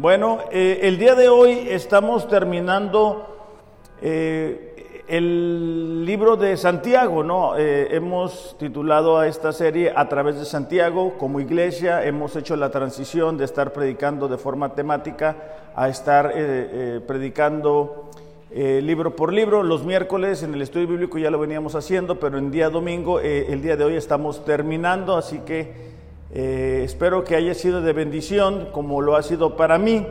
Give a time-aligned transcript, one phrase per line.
[0.00, 3.36] Bueno, eh, el día de hoy estamos terminando
[4.00, 7.58] eh, el libro de Santiago, ¿no?
[7.58, 11.18] Eh, hemos titulado a esta serie A través de Santiago.
[11.18, 15.36] Como iglesia hemos hecho la transición de estar predicando de forma temática
[15.76, 16.32] a estar
[17.06, 18.08] predicando
[18.54, 19.62] libro por libro.
[19.62, 23.60] Los miércoles en el estudio bíblico ya lo veníamos haciendo, pero en día domingo, el
[23.60, 25.99] día de hoy estamos terminando, así que...
[26.32, 30.06] Eh, espero que haya sido de bendición como lo ha sido para mí.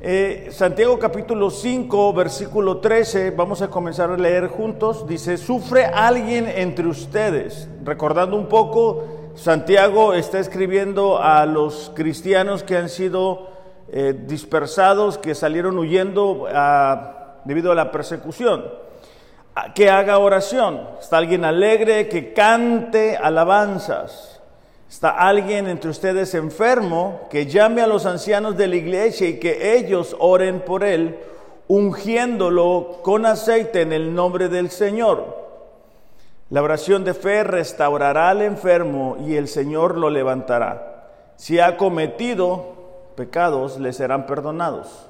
[0.00, 5.06] Eh, Santiago capítulo 5, versículo 13, vamos a comenzar a leer juntos.
[5.06, 7.68] Dice, ¿sufre alguien entre ustedes?
[7.84, 9.04] Recordando un poco,
[9.36, 13.46] Santiago está escribiendo a los cristianos que han sido
[13.92, 18.64] eh, dispersados, que salieron huyendo ah, debido a la persecución.
[19.76, 20.80] Que haga oración.
[21.00, 24.33] Está alguien alegre, que cante alabanzas
[24.94, 29.76] está alguien entre ustedes enfermo, que llame a los ancianos de la iglesia y que
[29.76, 31.18] ellos oren por él,
[31.66, 35.36] ungiéndolo con aceite en el nombre del Señor.
[36.48, 41.08] La oración de fe restaurará al enfermo y el Señor lo levantará.
[41.34, 42.74] Si ha cometido
[43.16, 45.08] pecados, le serán perdonados.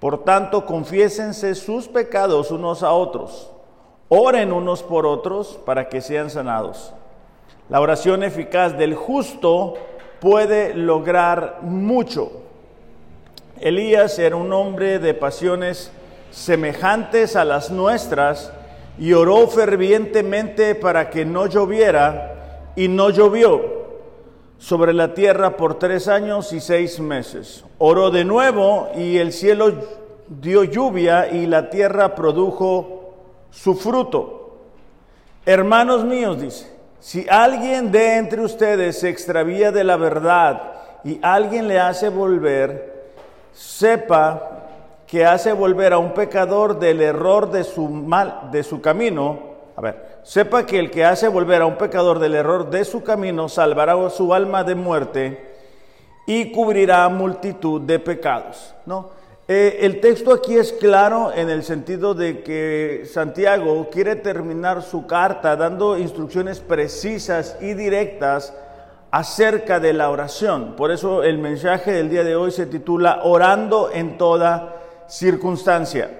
[0.00, 3.50] Por tanto, confiésense sus pecados unos a otros.
[4.10, 6.92] Oren unos por otros para que sean sanados.
[7.70, 9.74] La oración eficaz del justo
[10.18, 12.32] puede lograr mucho.
[13.60, 15.92] Elías era un hombre de pasiones
[16.32, 18.52] semejantes a las nuestras
[18.98, 23.62] y oró fervientemente para que no lloviera y no llovió
[24.58, 27.64] sobre la tierra por tres años y seis meses.
[27.78, 29.72] Oró de nuevo y el cielo
[30.26, 33.14] dio lluvia y la tierra produjo
[33.52, 34.58] su fruto.
[35.46, 40.62] Hermanos míos, dice, si alguien de entre ustedes se extravía de la verdad
[41.02, 43.12] y alguien le hace volver,
[43.52, 44.50] sepa
[45.06, 49.50] que hace volver a un pecador del error de su mal, de su camino.
[49.76, 53.02] A ver, sepa que el que hace volver a un pecador del error de su
[53.02, 55.50] camino salvará su alma de muerte
[56.26, 59.19] y cubrirá multitud de pecados, ¿no?
[59.52, 65.08] Eh, el texto aquí es claro en el sentido de que Santiago quiere terminar su
[65.08, 68.54] carta dando instrucciones precisas y directas
[69.10, 70.76] acerca de la oración.
[70.76, 74.76] Por eso el mensaje del día de hoy se titula Orando en toda
[75.08, 76.12] circunstancia.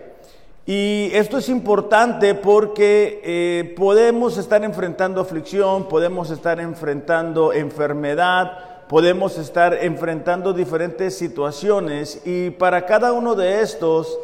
[0.67, 9.39] Y esto es importante porque eh, podemos estar enfrentando aflicción, podemos estar enfrentando enfermedad, podemos
[9.39, 14.19] estar enfrentando diferentes situaciones y para cada uno de estos,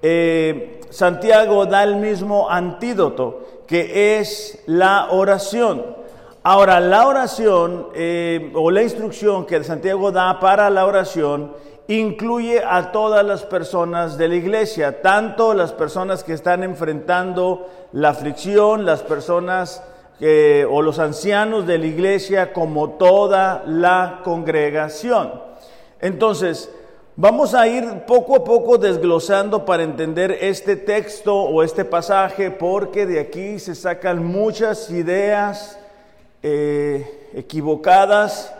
[0.00, 5.96] eh, Santiago da el mismo antídoto, que es la oración.
[6.44, 11.54] Ahora, la oración eh, o la instrucción que Santiago da para la oración
[11.88, 18.10] incluye a todas las personas de la iglesia, tanto las personas que están enfrentando la
[18.10, 19.82] aflicción, las personas
[20.70, 25.32] o los ancianos de la iglesia como toda la congregación.
[26.00, 26.70] Entonces,
[27.16, 33.06] vamos a ir poco a poco desglosando para entender este texto o este pasaje, porque
[33.06, 35.78] de aquí se sacan muchas ideas
[36.42, 38.54] eh, equivocadas.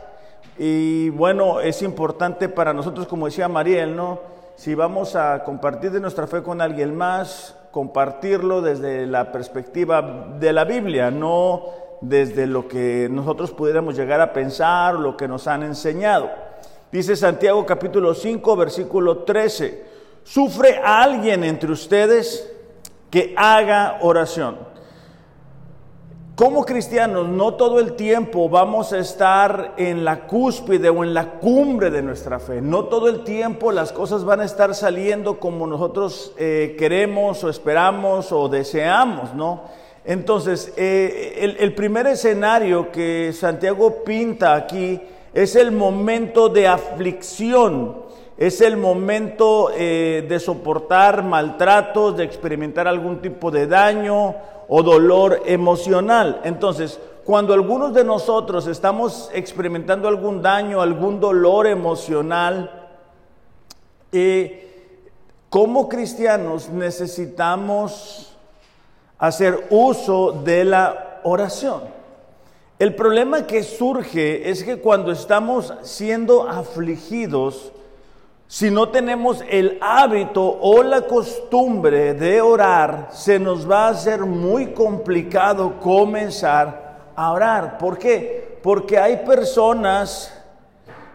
[0.59, 4.21] Y bueno, es importante para nosotros, como decía Mariel, ¿no?
[4.55, 10.53] Si vamos a compartir de nuestra fe con alguien más, compartirlo desde la perspectiva de
[10.53, 11.65] la Biblia, no
[12.03, 16.31] desde lo que nosotros pudiéramos llegar a pensar lo que nos han enseñado.
[16.93, 19.83] Dice Santiago capítulo 5, versículo 13,
[20.23, 22.53] ¿sufre alguien entre ustedes
[23.11, 24.72] que haga oración?
[26.35, 31.33] Como cristianos, no todo el tiempo vamos a estar en la cúspide o en la
[31.33, 32.63] cumbre de nuestra fe.
[32.63, 37.51] No todo el tiempo las cosas van a estar saliendo como nosotros eh, queremos o
[37.51, 39.65] esperamos o deseamos, ¿no?
[40.07, 45.03] Entonces, eh, el, el primer escenario que Santiago pinta aquí
[45.35, 48.05] es el momento de aflicción
[48.43, 54.35] es el momento eh, de soportar maltratos, de experimentar algún tipo de daño
[54.67, 56.41] o dolor emocional.
[56.43, 62.89] Entonces, cuando algunos de nosotros estamos experimentando algún daño, algún dolor emocional,
[64.11, 64.89] eh,
[65.49, 68.37] como cristianos necesitamos
[69.21, 71.83] hacer uso de la oración.
[72.81, 77.71] El problema que surge es que cuando estamos siendo afligidos,
[78.53, 84.27] si no tenemos el hábito o la costumbre de orar, se nos va a hacer
[84.27, 87.79] muy complicado comenzar a orar.
[87.79, 88.59] ¿Por qué?
[88.63, 90.39] Porque hay personas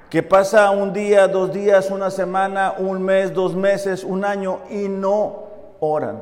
[0.09, 4.87] que pasa un día, dos días, una semana, un mes, dos meses, un año y
[4.89, 5.43] no
[5.79, 6.19] oran.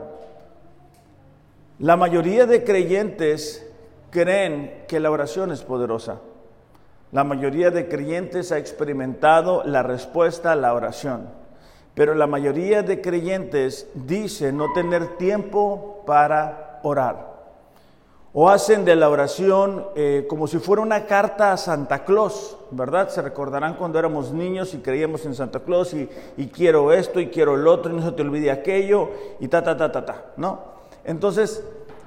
[1.79, 3.65] La mayoría de creyentes
[4.09, 6.17] creen que la oración es poderosa.
[7.15, 11.29] La mayoría de creyentes ha experimentado la respuesta a la oración,
[11.93, 17.33] pero la mayoría de creyentes dice no tener tiempo para orar
[18.33, 23.07] o hacen de la oración eh, como si fuera una carta a Santa Claus, ¿verdad?
[23.07, 27.27] Se recordarán cuando éramos niños y creíamos en Santa Claus y, y, quiero esto y
[27.27, 29.09] quiero el otro y no se te olvide aquello
[29.39, 30.75] y ta, ta, ta, ta, ta, ¿no?
[31.05, 31.63] Entonces,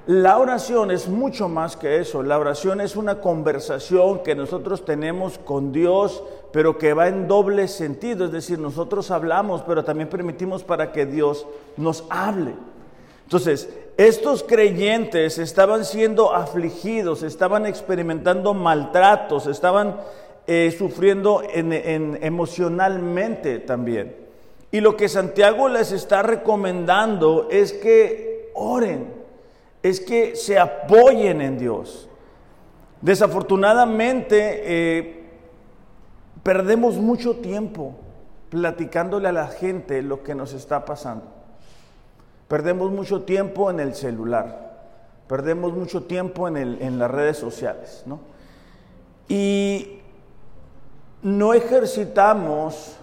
[0.09, 2.23] la oración es mucho más que eso.
[2.23, 7.67] La oración es una conversación que nosotros tenemos con Dios, pero que va en doble
[7.67, 8.25] sentido.
[8.25, 11.45] Es decir, nosotros hablamos, pero también permitimos para que Dios
[11.77, 12.55] nos hable.
[13.25, 19.97] Entonces, estos creyentes estaban siendo afligidos, estaban experimentando maltratos, estaban
[20.47, 24.15] eh, sufriendo emocionalmente también.
[24.71, 29.18] Y lo que Santiago les está recomendando es que oren,
[29.81, 32.09] es que se apoyen en Dios.
[33.01, 35.23] Desafortunadamente, eh,
[36.43, 37.95] perdemos mucho tiempo
[38.49, 41.25] platicándole a la gente lo que nos está pasando.
[42.47, 44.87] Perdemos mucho tiempo en el celular,
[45.27, 48.19] perdemos mucho tiempo en, el, en las redes sociales, ¿no?
[49.27, 49.99] Y
[51.21, 52.97] no ejercitamos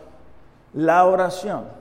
[0.75, 1.75] la oración.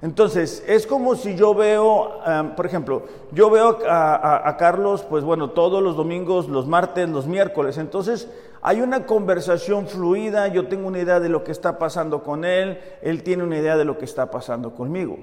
[0.00, 3.02] Entonces, es como si yo veo, um, por ejemplo,
[3.32, 7.78] yo veo a, a, Carlos, pues bueno, todos los domingos, los martes, los miércoles.
[7.78, 8.28] Entonces,
[8.62, 12.78] hay una conversación fluida, yo tengo una idea de lo que está pasando con él,
[13.02, 15.18] él tiene una idea de lo que está pasando conmigo.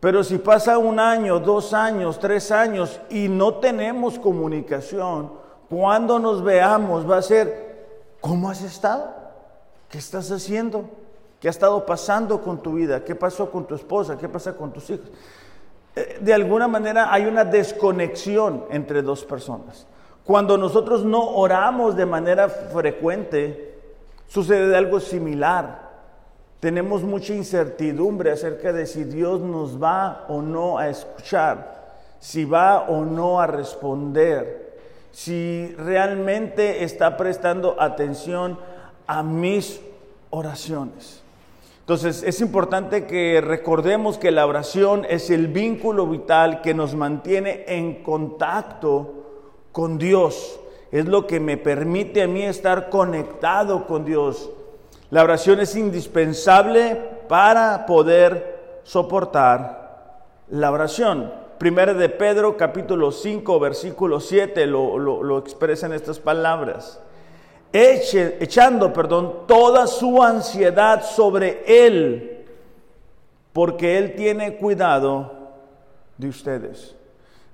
[0.00, 5.32] Pero si pasa un año, dos años, tres años y no tenemos comunicación,
[5.68, 7.86] cuando nos veamos va a ser,
[8.20, 9.14] ¿cómo has estado?
[9.88, 10.84] ¿Qué estás haciendo?
[11.44, 13.04] ¿Qué ha estado pasando con tu vida?
[13.04, 14.16] ¿Qué pasó con tu esposa?
[14.16, 15.10] ¿Qué pasa con tus hijos?
[15.94, 19.86] Eh, de alguna manera hay una desconexión entre dos personas.
[20.24, 23.74] Cuando nosotros no oramos de manera frecuente,
[24.26, 25.90] sucede algo similar.
[26.60, 32.88] Tenemos mucha incertidumbre acerca de si Dios nos va o no a escuchar, si va
[32.88, 34.78] o no a responder,
[35.12, 38.58] si realmente está prestando atención
[39.06, 39.82] a mis
[40.30, 41.22] oraciones.
[41.84, 47.64] Entonces es importante que recordemos que la oración es el vínculo vital que nos mantiene
[47.68, 50.60] en contacto con Dios.
[50.90, 54.50] Es lo que me permite a mí estar conectado con Dios
[55.14, 56.96] la oración es indispensable
[57.28, 61.32] para poder soportar la oración.
[61.56, 67.00] Primera de Pedro capítulo 5 versículo 7 lo, lo, expresa en estas palabras.
[67.76, 72.46] Echando, perdón, toda su ansiedad sobre Él,
[73.52, 75.32] porque Él tiene cuidado
[76.16, 76.94] de ustedes.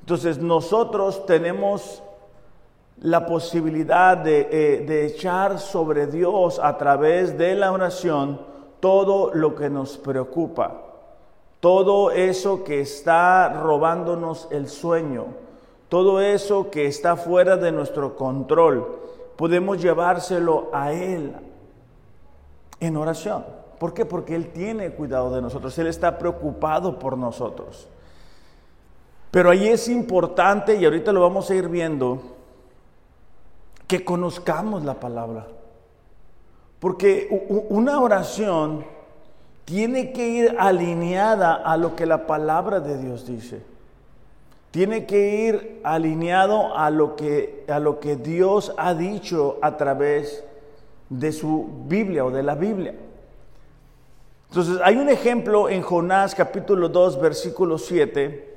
[0.00, 2.02] Entonces nosotros tenemos
[3.00, 8.40] la posibilidad eh, de, echar sobre Dios a través de la oración
[8.78, 10.82] todo lo que nos preocupa,
[11.60, 15.26] todo eso que está robándonos el sueño,
[15.88, 19.00] todo eso que está fuera de nuestro control,
[19.40, 21.34] podemos llevárselo a Él
[22.78, 23.42] en oración.
[23.78, 24.04] ¿Por qué?
[24.04, 27.88] Porque Él tiene cuidado de nosotros, Él está preocupado por nosotros.
[29.30, 32.20] Pero ahí es importante, y ahorita lo vamos a ir viendo,
[33.86, 35.46] que conozcamos la palabra.
[36.78, 38.84] Porque una oración
[39.64, 43.62] tiene que ir alineada a lo que la palabra de Dios dice.
[44.70, 50.44] Tiene que ir alineado a lo que, a lo que Dios ha dicho a través
[51.08, 52.94] de su Biblia o de la Biblia.
[54.48, 58.48] Entonces, hay un ejemplo en Jonás capítulo 2, versículo 7,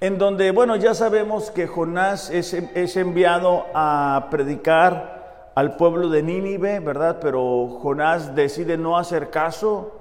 [0.00, 6.22] en donde, bueno, ya sabemos que Jonás es, es, enviado a predicar al pueblo de
[6.22, 7.18] Nínive, ¿verdad?
[7.20, 9.92] Pero Jonás decide no hacer caso,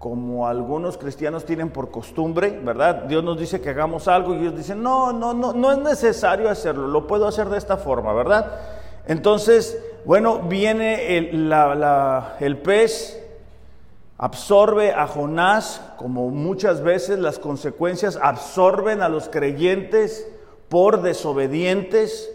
[0.00, 3.02] como algunos cristianos tienen por costumbre, ¿verdad?
[3.04, 6.48] Dios nos dice que hagamos algo y ellos dicen, no, no, no, no es necesario
[6.48, 8.50] hacerlo, lo puedo hacer de esta forma, ¿verdad?
[9.06, 13.22] Entonces, bueno, viene el, pez,
[14.16, 20.26] absorbe a Jonás, como muchas veces las consecuencias absorben a los creyentes
[20.70, 22.32] por desobedientes.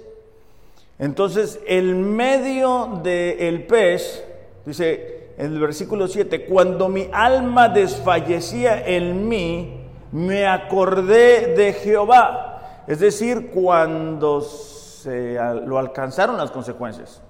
[1.00, 4.24] Entonces, el medio del pez,
[4.68, 12.84] dice en el versículo 7, cuando mi alma desfallecía en mí, me acordé de Jehová.
[12.88, 17.22] Es decir, cuando se lo alcanzaron las consecuencias.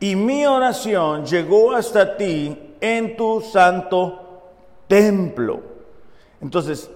[0.00, 4.42] y mi oración llegó hasta ti en tu santo
[4.86, 5.60] templo.
[6.40, 6.88] Entonces,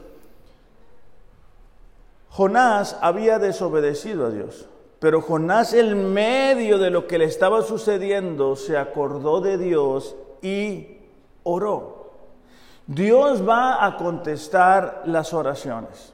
[2.31, 4.69] Jonás había desobedecido a Dios,
[5.03, 10.99] pero Jonás en medio de lo que le estaba sucediendo se acordó de Dios y
[11.43, 12.13] oró.
[12.87, 16.13] Dios va a contestar las oraciones,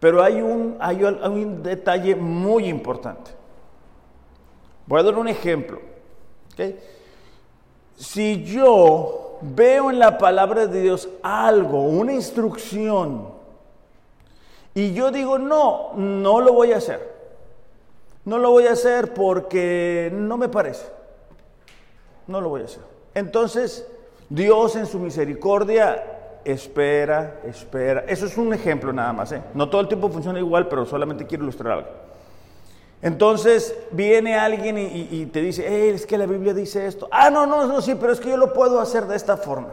[0.00, 3.30] pero hay un, hay un detalle muy importante.
[4.86, 5.80] Voy a dar un ejemplo.
[7.94, 13.28] Si yo veo en la palabra de Dios algo, una instrucción,
[14.74, 17.15] y yo digo, no, no lo voy a hacer.
[18.26, 20.84] No lo voy a hacer porque no me parece.
[22.26, 22.82] No lo voy a hacer.
[23.14, 23.86] Entonces,
[24.28, 28.04] Dios en su misericordia espera, espera.
[28.08, 29.30] Eso es un ejemplo nada más.
[29.30, 29.42] ¿eh?
[29.54, 31.88] No todo el tiempo funciona igual, pero solamente quiero ilustrar algo.
[33.00, 37.08] Entonces viene alguien y, te dice, es que la Biblia dice esto.
[37.12, 39.68] Ah, no, no, no, sí, pero es que yo lo puedo hacer de esta forma.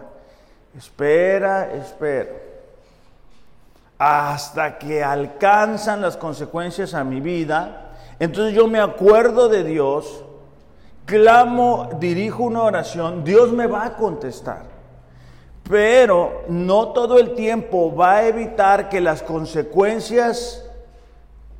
[0.78, 2.30] Espera, espera.
[3.98, 7.83] Hasta que alcanzan las consecuencias a mi vida.
[8.20, 10.24] Entonces yo me acuerdo de Dios,
[11.06, 14.74] clamo, dirijo una oración, Dios me va a contestar.
[15.70, 20.70] Pero no todo el tiempo va a evitar que las consecuencias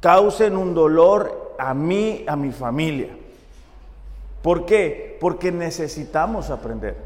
[0.02, 3.16] causen un dolor a mí, a mi familia.
[4.42, 5.18] ¿Por qué?
[5.22, 6.98] Porque necesitamos aprender.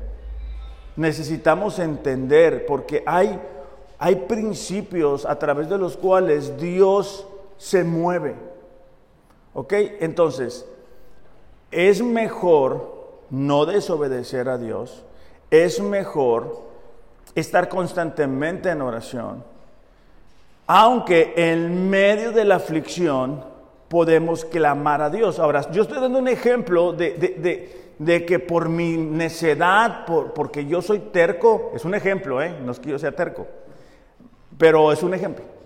[0.95, 3.39] Necesitamos entender, porque hay,
[3.99, 7.27] hay principios a través de los cuales Dios
[7.57, 8.35] se mueve.
[9.57, 9.73] ¿Ok?
[10.01, 10.67] Entonces,
[11.71, 15.03] es mejor no desobedecer a Dios,
[15.49, 16.61] es mejor
[17.33, 19.43] estar constantemente en oración,
[20.67, 23.43] aunque en medio de la aflicción
[23.87, 25.39] podemos clamar a Dios.
[25.39, 30.99] Ahora, yo estoy dando un ejemplo de, que por mi necedad, por, porque yo soy
[30.99, 32.55] terco, es un ejemplo, ¿eh?
[32.63, 33.47] no es que yo sea terco,
[34.55, 35.56] pero es un ejemplo.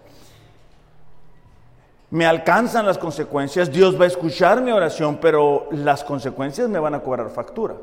[2.11, 6.93] Me alcanzan las consecuencias, Dios va a escuchar mi oración, pero las consecuencias me van
[6.93, 7.75] a cobrar factura.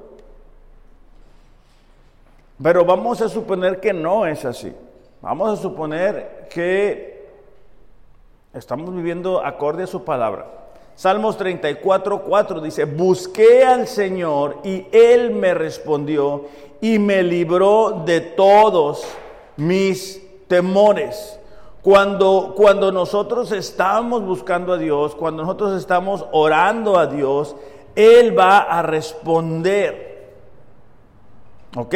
[2.63, 4.73] Pero vamos a suponer que no es así.
[5.21, 7.19] Vamos a suponer que
[8.55, 10.47] Estamos viviendo acorde a su palabra.
[10.97, 16.47] Salmos 34, 4 dice, busqué al Señor y Él me respondió
[16.81, 19.05] y me libró de todos
[19.57, 21.38] mis temores.
[21.89, 27.57] Cuando, cuando nosotros estamos buscando a Dios, cuando nosotros estamos orando a Dios,
[27.95, 30.35] Él va a responder.
[31.75, 31.95] ¿Ok?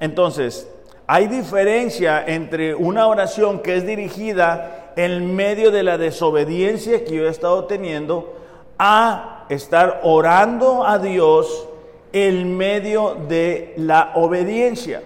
[0.00, 0.72] Entonces,
[1.06, 7.26] hay diferencia entre una oración que es dirigida en medio de la desobediencia que yo
[7.26, 8.38] he estado teniendo
[8.78, 11.68] a estar orando a Dios
[12.14, 15.02] en medio de la obediencia.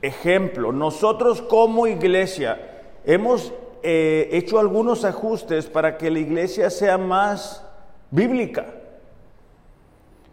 [0.00, 2.69] Ejemplo, nosotros como iglesia
[3.04, 3.52] hemos
[3.82, 7.64] eh, hecho algunos ajustes para que la iglesia sea más
[8.10, 8.66] bíblica,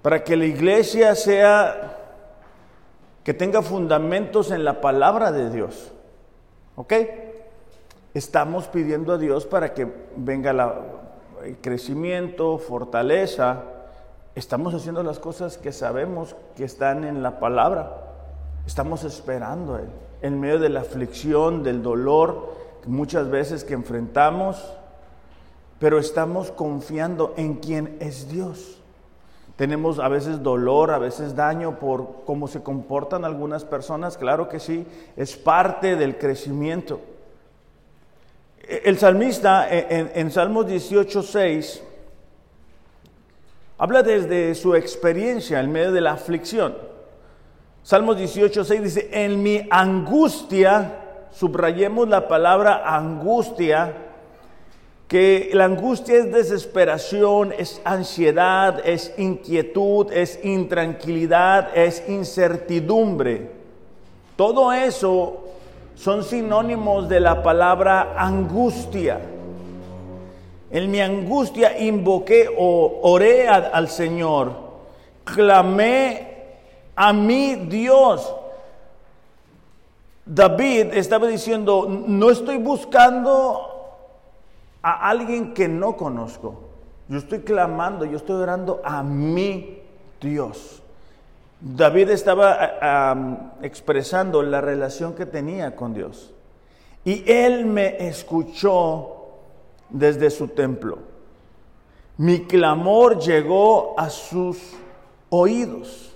[0.01, 1.97] para que la iglesia sea
[3.24, 5.91] que tenga fundamentos en la palabra de Dios.
[6.75, 6.93] ¿Ok?
[8.13, 10.51] Estamos pidiendo a Dios para que venga
[11.43, 13.63] el crecimiento, fortaleza.
[14.33, 18.07] Estamos haciendo las cosas que sabemos que están en la palabra.
[18.65, 19.89] Estamos esperando a Él.
[20.21, 22.56] En medio de la aflicción, del dolor,
[22.88, 24.74] muchas veces que enfrentamos,
[25.79, 28.82] pero estamos confiando en quien es Dios.
[29.56, 34.60] Tenemos a veces dolor, a veces daño por cómo se comportan algunas personas, claro que
[34.60, 37.01] sí, es parte del crecimiento.
[38.60, 41.84] El salmista en, en Salmos 18, 6
[43.77, 46.75] habla desde su experiencia en medio de la aflicción.
[47.84, 51.06] Salmos 18, 6 dice, en mi angustia,
[51.38, 53.94] subrayemos la palabra angustia,
[55.08, 63.51] que la angustia es desesperación, es ansiedad, es inquietud, es intranquilidad, es incertidumbre.
[64.36, 65.44] Todo eso
[65.96, 69.20] son sinónimos de la palabra angustia.
[70.72, 74.53] En mi angustia invoqué o oré al Señor,
[75.24, 76.36] clamé
[76.96, 78.34] a mi Dios.
[80.27, 83.77] David estaba diciendo, no estoy buscando
[84.81, 86.63] a alguien que no conozco.
[87.07, 89.81] Yo estoy clamando, yo estoy orando a mi
[90.19, 90.84] Dios.
[91.60, 96.34] David estaba expresando la relación que tenía con Dios.
[97.05, 99.29] Y él me escuchó
[99.89, 101.00] desde su templo.
[102.17, 104.74] Mi clamor llegó a sus
[105.29, 106.06] oídos.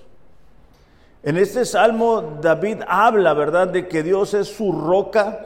[1.24, 5.46] En este salmo David habla, ¿verdad?, de que Dios es su roca,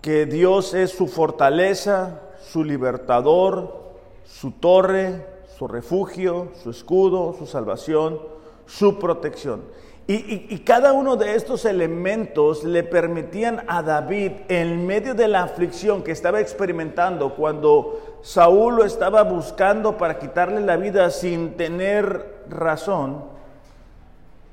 [0.00, 3.82] que Dios es su fortaleza, su libertador,
[4.24, 5.26] su torre,
[5.58, 8.18] su refugio, su escudo, su salvación,
[8.66, 9.62] su protección.
[10.08, 16.02] Y, cada uno de estos elementos le permitían a David, en medio de la aflicción
[16.02, 23.31] que estaba experimentando, cuando Saúl lo estaba buscando para quitarle la vida sin tener razón,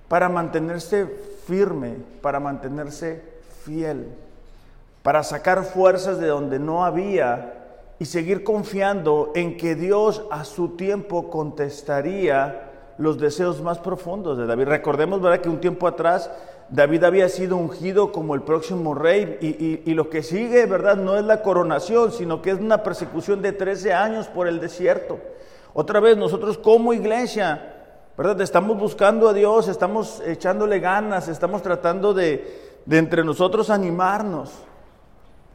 [0.09, 1.07] para mantenerse
[1.47, 3.23] firme, para mantenerse
[3.63, 4.07] fiel,
[5.01, 7.53] para sacar fuerzas de donde no había
[7.99, 12.65] y seguir confiando en que Dios a su tiempo contestaría
[12.97, 14.65] los deseos más profundos de David.
[14.65, 16.29] Recordemos, ¿verdad?, que un tiempo atrás
[16.69, 19.37] David había sido ungido como el próximo rey
[19.85, 23.53] y, lo que sigue, ¿verdad?, no es la coronación, sino que es una persecución de
[23.53, 25.19] 13 años por el desierto.
[25.73, 27.78] Otra vez, nosotros como iglesia,
[28.19, 34.51] ¿verdad?, estamos buscando a Dios, estamos echándole ganas, estamos tratando de, entre nosotros animarnos.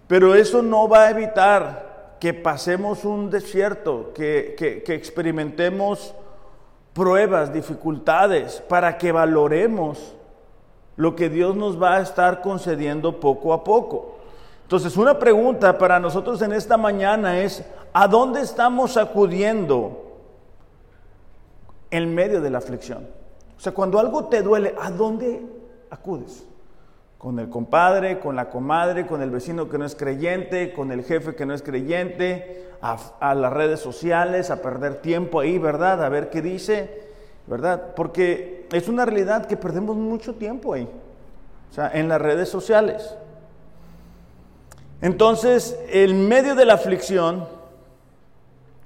[0.06, 6.14] Pero eso no va a evitar que pasemos un desierto, que, que experimentemos
[6.94, 10.14] pruebas, dificultades, para que valoremos
[10.96, 14.16] lo que Dios nos va a estar concediendo poco a poco.
[14.62, 20.03] Entonces, una pregunta para nosotros en esta mañana es, ¿a dónde estamos acudiendo
[21.90, 23.06] en medio de la aflicción?
[23.56, 25.42] O sea, cuando algo te duele, ¿a dónde
[25.90, 26.44] acudes?
[27.24, 31.02] con el compadre, con la comadre, con el vecino que no es creyente, con el
[31.04, 36.04] jefe que no es creyente, a, las redes sociales, a perder tiempo ahí, ¿verdad?
[36.04, 37.08] A ver qué dice,
[37.46, 37.94] ¿verdad?
[37.96, 40.86] Porque es una realidad que perdemos mucho tiempo ahí,
[41.70, 43.16] o sea, en las redes sociales.
[45.00, 47.48] Entonces, en medio de la aflicción,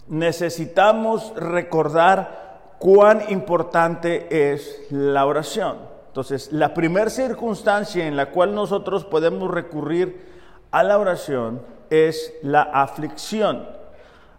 [0.07, 2.48] necesitamos recordar
[2.79, 5.79] cuán importante es la oración.
[6.09, 10.27] Entonces, la primera circunstancia en la cual nosotros podemos recurrir
[10.71, 13.69] a la oración es la aflicción.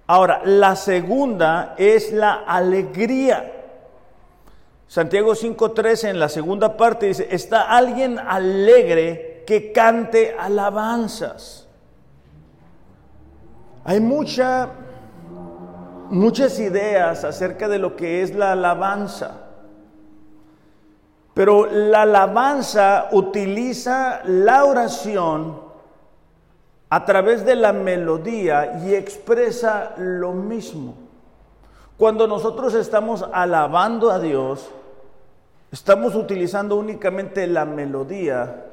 [0.08, 3.54] Ahora, la segunda es la alegría.
[4.88, 11.68] Santiago 5.13 en la segunda parte dice, está alguien alegre que cante alabanzas.
[13.84, 14.70] Hay mucha,
[16.10, 19.46] muchas ideas acerca de lo que es la alabanza.
[21.34, 25.62] Pero la alabanza utiliza la oración
[26.90, 30.96] a través de la melodía y expresa lo mismo.
[31.98, 34.70] Cuando nosotros estamos alabando a Dios,
[35.72, 38.66] estamos utilizando únicamente la melodía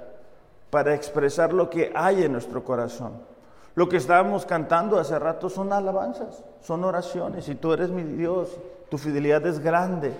[0.71, 3.36] para expresar lo que hay en nuestro corazón.
[3.77, 7.47] Lo que estábamos cantando hace rato son alabanzas, son oraciones.
[7.51, 8.49] Y tú eres mi Dios,
[8.89, 10.13] tu fidelidad es grande.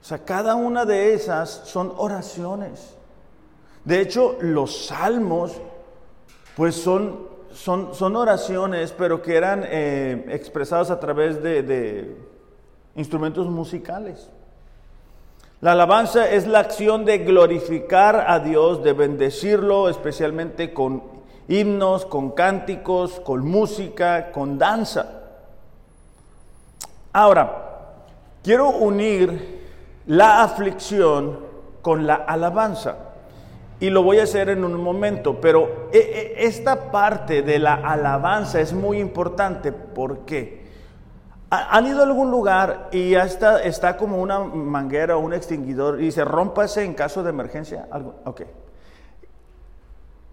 [0.00, 2.96] O sea, cada una de esas son oraciones.
[3.84, 5.60] De hecho, los salmos,
[6.56, 12.16] pues son, son, son oraciones, pero que eran eh, expresadas a través de, de
[12.96, 14.30] instrumentos musicales.
[15.60, 21.17] La alabanza es la acción de glorificar a Dios, de bendecirlo, especialmente con
[21.48, 25.06] himnos, con cánticos, con música, con danza.
[27.12, 27.94] Ahora,
[28.42, 29.58] quiero unir
[30.06, 31.40] la aflicción
[31.82, 32.96] con la alabanza.
[33.80, 37.74] Y lo voy a hacer en un momento, pero e, e, esta parte de la
[37.74, 39.72] alabanza es muy importante.
[39.72, 40.66] ¿Por qué?
[41.50, 45.98] ¿Han ido a algún lugar y ya está, está como una manguera o un extinguidor
[45.98, 47.88] y dice, rómpase en caso de emergencia?
[47.90, 48.42] Algo, ok.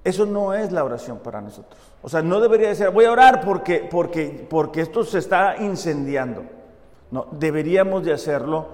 [0.06, 1.82] Eso no es la oración para nosotros.
[2.04, 6.44] O sea, no debería decir, voy a orar porque, porque, porque esto se está incendiando.
[7.10, 8.68] No, deberíamos de hacerlo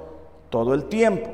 [0.49, 1.29] todo el tiempo.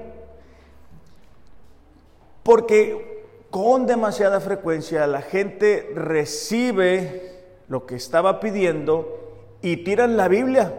[2.44, 7.32] Porque con demasiada frecuencia la gente recibe
[7.68, 9.18] lo que estaba pidiendo
[9.64, 10.74] y tiran la Biblia,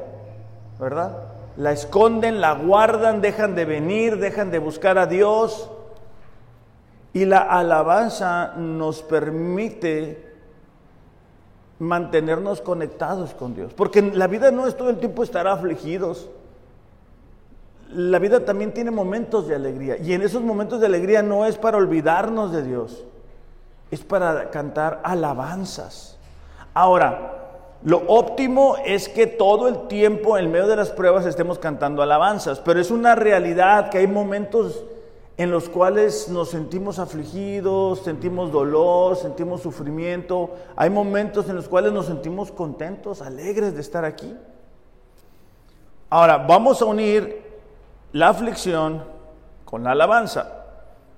[0.79, 1.25] ¿verdad?
[1.57, 5.73] La esconden, la guardan, dejan de venir, dejan de buscar a Dios.
[7.19, 10.27] Y la alabanza nos permite
[11.81, 13.73] mantenernos conectados con Dios.
[13.75, 16.29] Porque la vida no es todo el tiempo estar afligidos
[17.91, 19.97] la vida también tiene momentos de alegría.
[19.97, 23.05] Y en esos momentos de alegría no es para olvidarnos de Dios,
[23.91, 26.19] es para cantar alabanzas.
[26.75, 27.35] Ahora,
[27.83, 32.61] lo óptimo es que todo el tiempo en medio de las pruebas estemos cantando alabanzas,
[32.61, 34.85] pero es una realidad que hay momentos
[35.39, 40.51] en los cuales nos sentimos afligidos, sentimos dolor, sentimos sufrimiento.
[40.75, 44.37] Hay momentos en los cuales nos sentimos contentos, alegres de estar aquí.
[46.11, 47.41] Ahora, vamos a unir
[48.13, 49.05] la aflicción
[49.65, 50.65] con la alabanza.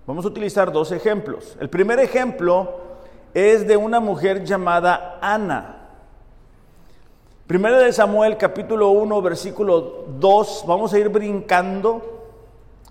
[0.06, 1.56] Vamos a utilizar dos ejemplos.
[1.58, 2.74] El primer ejemplo
[3.32, 5.76] es de una mujer llamada Ana.
[7.46, 12.19] Primera de Samuel capítulo 1 versículo 2, vamos a ir brincando,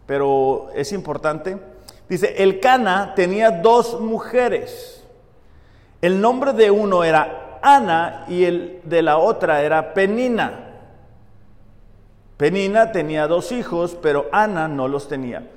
[0.10, 1.56] pero es importante.
[2.10, 5.04] Dice, el Cana tenía dos mujeres.
[6.02, 10.80] El nombre de uno era Ana y el de la otra era Penina.
[12.38, 15.48] Penina tenía dos hijos, pero Ana no los tenía.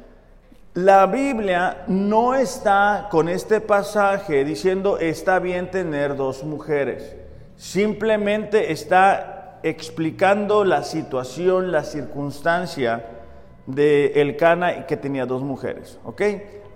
[0.75, 7.17] La Biblia no está con este pasaje diciendo está bien tener dos mujeres.
[7.57, 13.22] Simplemente está explicando la situación, la circunstancia
[13.67, 15.99] de Elcana que tenía dos mujeres.
[16.05, 16.23] ¿Ok?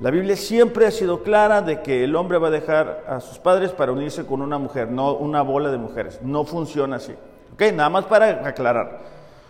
[0.01, 3.39] La Biblia siempre ha sido clara de que el hombre va a dejar a sus
[3.39, 6.21] padres para unirse con una mujer, no una bola de mujeres.
[6.23, 7.15] No funciona así.
[7.55, 7.73] ¿Ok?
[7.73, 9.01] Nada más para aclarar.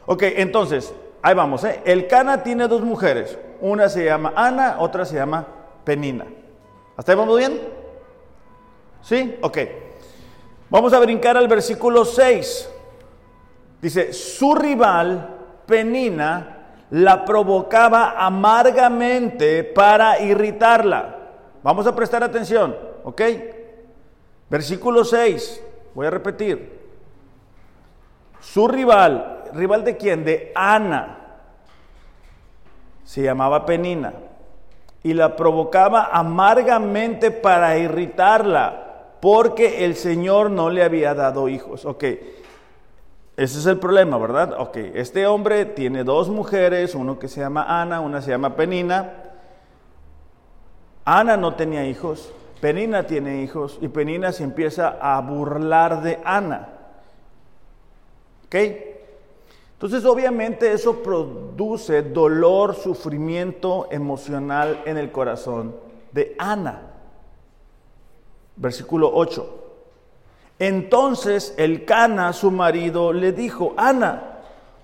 [0.07, 1.65] Ok, entonces, ahí vamos.
[1.65, 1.81] ¿eh?
[1.85, 3.37] El Cana tiene dos mujeres.
[3.61, 5.47] Una se llama Ana, otra se llama
[5.85, 6.27] Penina.
[6.97, 7.61] ¿Hasta ahí vamos bien?
[9.03, 9.37] ¿Sí?
[9.43, 9.59] Ok.
[10.71, 12.71] Vamos a brincar al versículo 6.
[13.83, 16.56] Dice, su rival, Penina,
[16.91, 21.17] la provocaba amargamente para irritarla.
[21.63, 23.23] Vamos a prestar atención, ¿ok?
[24.49, 25.63] Versículo 6,
[25.95, 26.77] voy a repetir.
[28.41, 30.25] Su rival, rival de quién?
[30.25, 31.17] De Ana
[33.03, 34.13] se llamaba Penina,
[35.03, 41.85] y la provocaba amargamente para irritarla, porque el Señor no le había dado hijos.
[41.85, 42.05] Ok,
[43.37, 44.55] ese es el problema, ¿verdad?
[44.59, 49.13] Ok, este hombre tiene dos mujeres, uno que se llama Ana, una se llama Penina.
[51.05, 56.69] Ana no tenía hijos, Penina tiene hijos, y Penina se empieza a burlar de Ana.
[58.47, 58.55] ¿Ok?
[59.75, 65.77] Entonces, obviamente eso produce dolor, sufrimiento emocional en el corazón
[66.13, 66.81] de Ana.
[68.57, 69.66] Versículo 8.
[70.59, 74.39] Entonces el Cana, su marido, le dijo, Ana,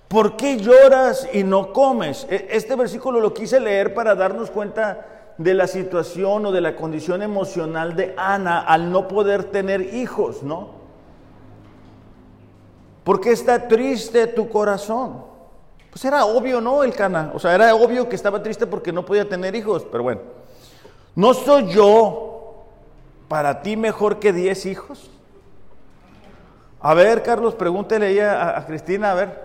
[0.07, 2.27] ¿por qué lloras y no comes?
[2.29, 6.75] E, este versículo lo quise leer para darnos cuenta de la situación o de la
[6.75, 10.83] condición emocional de Ana al no poder tener hijos, ¿no?
[13.03, 15.25] ¿Por qué está triste tu corazón?
[15.89, 16.83] Pues era obvio, ¿no?
[16.83, 17.31] El Cana.
[17.33, 19.85] O sea, era obvio que estaba triste porque no podía tener hijos.
[19.91, 20.21] Pero bueno,
[21.15, 22.65] ¿no soy yo
[23.27, 25.09] para ti mejor que diez hijos?
[26.83, 29.41] A ver, Carlos, pregúntele ella a, Cristina, a ver.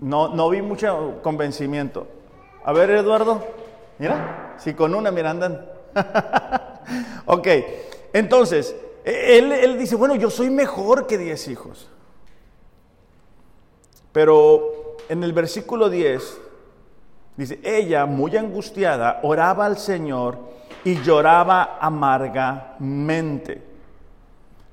[0.00, 2.06] No, no vi mucho convencimiento.
[2.64, 3.44] A ver, Eduardo,
[3.98, 5.66] mira, si con una, mira, andan.
[7.26, 7.48] ok,
[8.14, 11.86] entonces, él, dice, bueno, yo soy mejor que diez hijos.
[14.12, 16.40] Pero en el versículo 10
[17.36, 20.38] dice, ella muy angustiada oraba al Señor
[20.82, 23.75] y lloraba amargamente.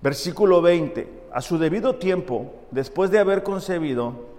[0.03, 4.33] Versículo 20, a su debido tiempo, después de haber concebido,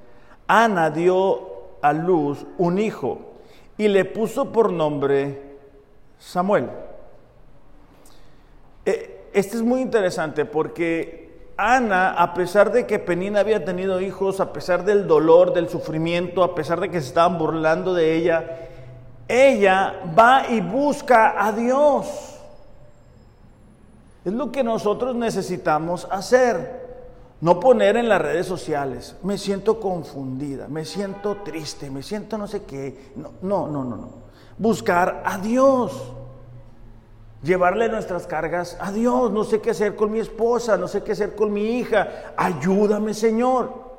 [0.47, 3.33] Ana dio a luz un hijo
[3.79, 5.57] y le puso por nombre
[6.19, 6.69] Samuel.
[8.85, 14.41] Eh, este es muy interesante porque Ana, a pesar de que Penina había tenido hijos,
[14.41, 18.69] a pesar del dolor, del sufrimiento, a pesar de que se estaban burlando de ella,
[19.29, 22.34] ella va y busca a Dios.
[24.25, 26.85] Es lo que nosotros necesitamos hacer.
[27.41, 32.47] No poner en las redes sociales, me siento confundida, me siento triste, me siento no
[32.47, 33.13] sé qué.
[33.17, 34.09] No, no, no, no.
[34.57, 36.15] Buscar a Dios
[37.45, 39.31] llevarle nuestras cargas a Dios.
[39.31, 42.35] No sé qué hacer con mi esposa, no sé qué hacer con mi hija.
[42.37, 43.94] Ayúdame, Señor.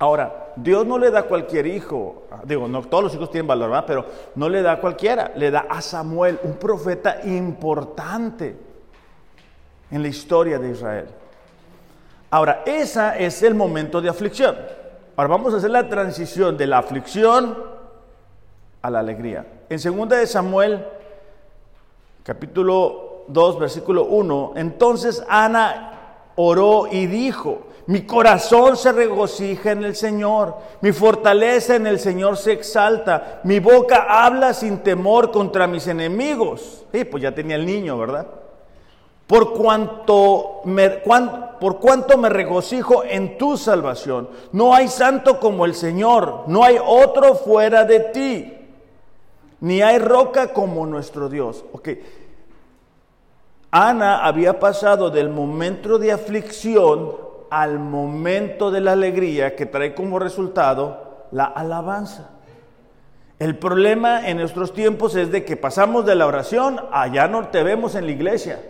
[0.00, 3.70] Ahora, Dios no le da a cualquier hijo, digo, no todos los hijos tienen valor,
[3.70, 3.84] ¿verdad?
[3.86, 4.06] pero
[4.36, 8.56] no le da a cualquiera, le da a Samuel, un profeta importante
[9.90, 11.06] en la historia de Israel.
[12.30, 14.56] Ahora, ese es el momento de aflicción.
[15.16, 17.58] Ahora vamos a hacer la transición de la aflicción
[18.82, 19.46] a la alegría.
[19.68, 20.86] En segunda de Samuel
[22.22, 25.88] capítulo 2, versículo 1, entonces Ana
[26.36, 32.36] oró y dijo, mi corazón se regocija en el Señor, mi fortaleza en el Señor
[32.36, 36.84] se exalta, mi boca habla sin temor contra mis enemigos.
[36.92, 38.26] Sí, pues ya tenía el niño, ¿verdad?
[39.26, 44.28] Por cuanto, me, por cuanto me regocijo en tu salvación.
[44.52, 48.54] No hay santo como el Señor, no hay otro fuera de ti
[49.60, 51.64] ni hay roca como nuestro Dios.
[51.72, 51.88] Ok.
[53.70, 60.18] Ana había pasado del momento de aflicción al momento de la alegría que trae como
[60.18, 62.30] resultado la alabanza.
[63.38, 67.48] El problema en nuestros tiempos es de que pasamos de la oración a ya no
[67.48, 68.60] te vemos en la iglesia.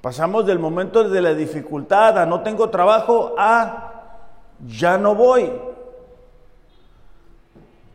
[0.00, 3.92] Pasamos del momento de la dificultad a no tengo trabajo a
[4.66, 5.50] ya no voy.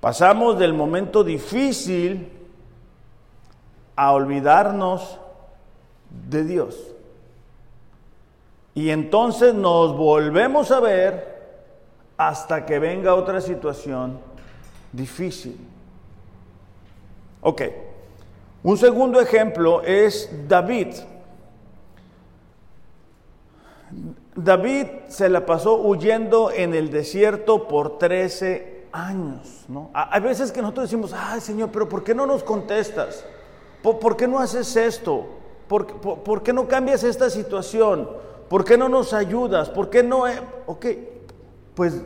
[0.01, 2.31] Pasamos del momento difícil
[3.95, 5.17] a olvidarnos
[6.29, 6.94] de Dios.
[8.75, 11.33] Y entonces nos volvemos a ver
[12.17, 14.19] hasta que venga otra situación
[14.91, 15.57] difícil.
[17.41, 17.61] Ok,
[18.63, 20.95] un segundo ejemplo es David.
[24.35, 29.63] David se la pasó huyendo en el desierto por 13 años.
[29.69, 29.89] ¿no?
[29.93, 33.23] Hay veces que nosotros decimos, ay Señor, pero ¿por qué no nos contestas?
[33.81, 35.27] ¿Por, qué no haces esto?
[35.67, 38.09] ¿Por, por, qué no cambias esta situación?
[38.49, 39.69] ¿Por qué no nos ayudas?
[39.69, 40.23] ¿Por qué no?
[40.67, 40.85] Ok,
[41.73, 42.01] pues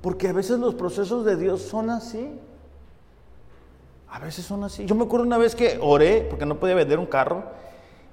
[0.00, 2.38] porque a veces los procesos de Dios son así.
[4.08, 4.86] A veces son así.
[4.86, 7.42] Yo me acuerdo una vez que oré, porque no podía vender un carro,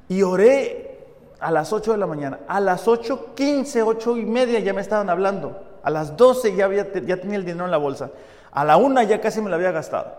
[0.09, 1.05] y oré
[1.39, 2.39] a las 8 de la mañana.
[2.47, 5.61] A las 8.15, 8 y media ya me estaban hablando.
[5.83, 8.09] A las 12 ya, había, ya tenía el dinero en la bolsa.
[8.51, 10.13] A la 1 ya casi me lo había gastado.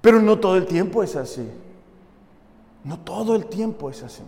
[0.00, 1.50] Pero no todo el tiempo es así.
[2.84, 4.22] No todo el tiempo es así.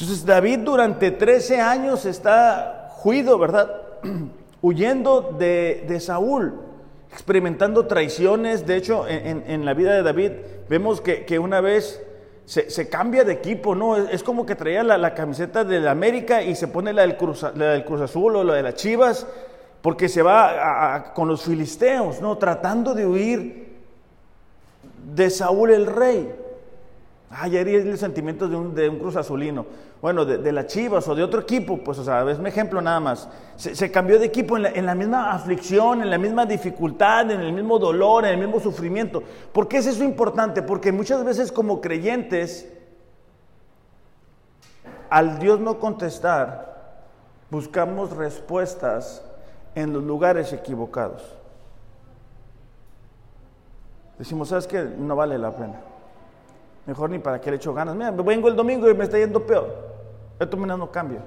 [0.00, 3.82] Entonces David durante 13 años está juido, ¿verdad?
[4.62, 6.54] Huyendo de, Saúl,
[7.10, 8.64] experimentando traiciones.
[8.64, 10.32] De hecho, en, la vida de David
[10.68, 12.00] vemos que, una vez
[12.44, 13.96] se, cambia de equipo, ¿no?
[13.96, 17.44] Es, como que traía la, camiseta de la América y se pone la del, Cruz,
[17.56, 19.26] del Cruz Azul o la de las Chivas,
[19.82, 22.38] porque se va con los filisteos, ¿no?
[22.38, 23.80] Tratando de huir
[25.12, 26.32] de Saúl el rey.
[27.30, 29.66] Ay, ya el sentimiento de un, de un cruz azulino.
[30.00, 33.00] Bueno, de, las chivas o de otro equipo, pues, o sea, es mi ejemplo nada
[33.00, 33.28] más.
[33.56, 37.40] Se, cambió de equipo en la, en la, misma aflicción, en la misma dificultad, en
[37.40, 39.24] el mismo dolor, en el mismo sufrimiento.
[39.52, 40.62] ¿Por qué es eso importante?
[40.62, 42.72] Porque muchas veces como creyentes,
[45.10, 47.02] al Dios no contestar,
[47.50, 49.24] buscamos respuestas
[49.74, 51.22] en los lugares equivocados.
[54.16, 54.82] Decimos, ¿sabes qué?
[54.82, 55.80] No vale la pena.
[56.86, 57.96] Mejor ni para qué le echo ganas.
[57.96, 59.87] Mira, vengo el domingo y me está yendo peor.
[60.38, 61.22] Esto no cambia.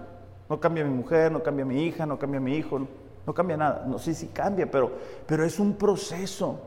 [0.50, 2.86] No cambia mi mujer, no cambia mi hija, no cambia mi hijo,
[3.26, 3.86] no, cambia nada.
[3.88, 4.92] No sé si cambia, pero,
[5.26, 6.60] pero es un proceso.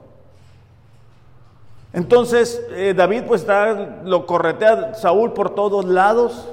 [1.92, 6.48] Entonces eh, David pues está, lo corretea Saúl por todos lados.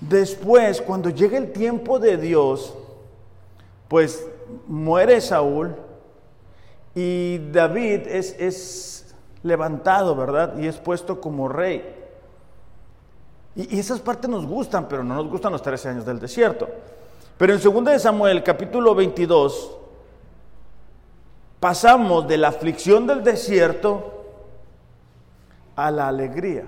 [0.00, 2.74] Después, cuando llega el tiempo de Dios,
[3.88, 4.28] pues
[4.66, 5.74] muere Saúl
[6.94, 10.58] y David es, es levantado, ¿verdad?
[10.58, 12.01] Y es puesto como rey.
[13.54, 16.68] Y, esas partes nos gustan, pero no nos gustan los 13 años del desierto.
[17.36, 19.76] Pero en 2 de Samuel, capítulo 22,
[21.60, 24.24] pasamos de la aflicción del desierto
[25.76, 26.64] a la alegría,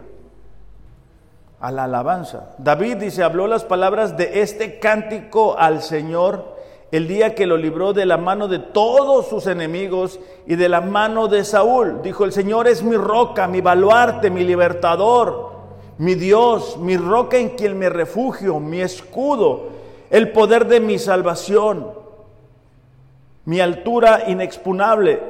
[1.60, 2.54] a la alabanza.
[2.58, 6.54] David dice, habló las palabras de este cántico al Señor
[6.90, 10.80] el día que lo libró de la mano de todos sus enemigos y de la
[10.80, 12.02] mano de Saúl.
[12.02, 15.53] Dijo, el Señor es mi roca, mi baluarte, mi libertador,
[15.98, 19.68] mi Dios, mi roca en quien me refugio, mi escudo,
[20.10, 21.92] el poder de mi salvación,
[23.44, 25.20] mi altura inexpugnable,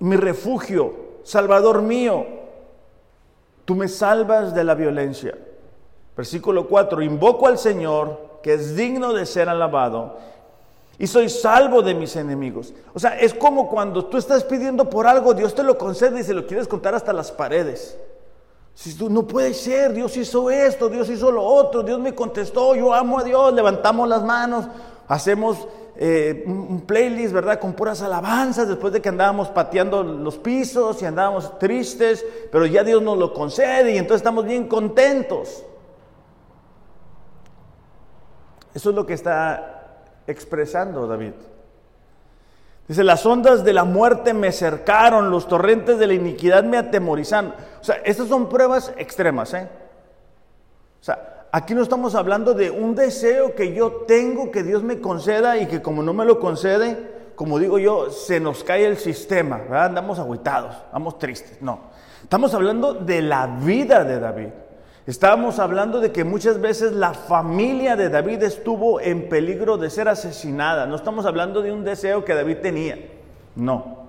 [0.00, 2.26] mi refugio, Salvador mío.
[3.64, 5.36] Tú me salvas de la violencia.
[6.16, 10.16] Versículo 4, invoco al Señor, que es digno de ser alabado
[11.00, 12.74] y soy salvo de mis enemigos.
[12.92, 16.22] O sea, es como cuando tú estás pidiendo por algo, Dios te lo concede y
[16.22, 17.96] se lo quieres contar hasta las paredes.
[18.80, 22.74] Si tú, no puede ser, Dios hizo esto, Dios hizo lo otro, Dios me contestó,
[22.74, 24.64] yo amo a Dios, levantamos las manos,
[25.06, 27.60] hacemos eh, un playlist, ¿verdad?
[27.60, 32.82] Con puras alabanzas después de que andábamos pateando los pisos y andábamos tristes, pero ya
[32.82, 35.62] Dios nos lo concede y entonces estamos bien contentos.
[38.72, 41.34] Eso es lo que está expresando David.
[42.90, 47.54] Dice, las ondas de la muerte me cercaron, los torrentes de la iniquidad me atemorizan.
[47.80, 49.68] O sea, estas son pruebas extremas, ¿eh?
[51.00, 55.00] O sea, aquí no estamos hablando de un deseo que yo tengo que Dios me
[55.00, 58.96] conceda y que como no me lo concede, como digo yo, se nos cae el
[58.96, 59.84] sistema, ¿verdad?
[59.84, 61.62] Andamos agüitados, andamos tristes.
[61.62, 61.78] No,
[62.24, 64.48] estamos hablando de la vida de David.
[65.10, 70.08] Estábamos hablando de que muchas veces la familia de David estuvo en peligro de ser
[70.08, 70.86] asesinada.
[70.86, 72.96] No estamos hablando de un deseo que David tenía.
[73.56, 74.06] No.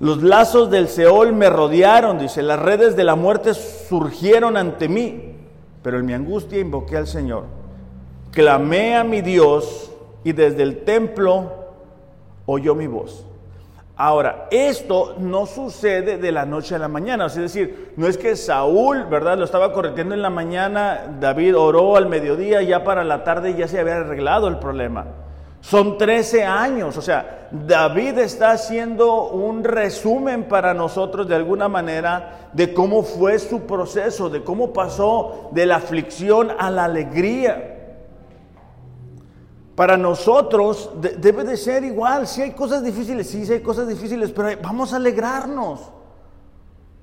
[0.00, 5.34] Los lazos del Seol me rodearon, dice, las redes de la muerte surgieron ante mí.
[5.82, 7.44] pero en mi angustia invoqué al Señor.
[8.32, 9.90] Clamé a mi Dios
[10.24, 11.52] y desde el templo
[12.44, 13.24] oyó mi voz.
[14.04, 18.34] Ahora, esto no sucede de la noche a la mañana, es decir, no es que
[18.34, 19.38] Saúl, ¿verdad?
[19.38, 23.68] Lo estaba corrigiendo en la mañana, David oró al mediodía, ya para la tarde ya
[23.68, 25.06] se había arreglado el problema.
[25.60, 32.48] Son 13 años, o sea, David está haciendo un resumen para nosotros de alguna manera
[32.52, 37.71] de cómo fue su proceso, de cómo pasó de la aflicción a la alegría.
[39.82, 44.30] Para nosotros debe de ser igual, si hay cosas difíciles, sí, sí hay cosas difíciles,
[44.30, 45.90] pero vamos a alegrarnos.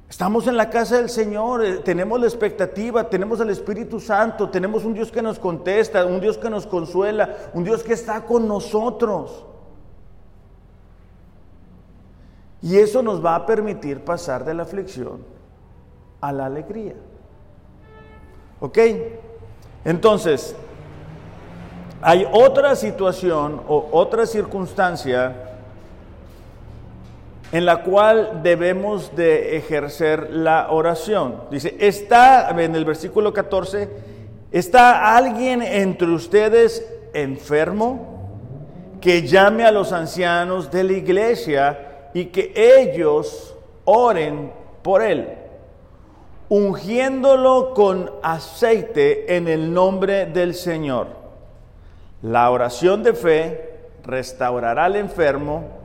[0.09, 4.85] Estamos en la casa del Señor, eh, tenemos la expectativa, tenemos al Espíritu Santo, tenemos
[4.85, 8.47] un Dios que nos contesta, un Dios que nos consuela, un Dios que está con
[8.47, 9.45] nosotros.
[12.61, 15.25] Y eso nos va a permitir pasar de la aflicción
[16.21, 16.95] a la alegría.
[18.61, 18.77] ¿Ok?
[19.83, 20.55] Entonces,
[22.01, 25.49] hay otra situación o otra circunstancia
[27.51, 31.43] en la cual debemos de ejercer la oración.
[31.49, 33.89] Dice, está, en el versículo 14,
[34.51, 38.17] ¿está alguien entre ustedes enfermo?
[39.01, 44.51] Que llame a los ancianos de la iglesia y que ellos oren
[44.83, 45.27] por él,
[46.49, 51.18] ungiéndolo con aceite en el nombre del Señor.
[52.21, 53.69] La oración de fe
[54.03, 55.79] restaurará al enfermo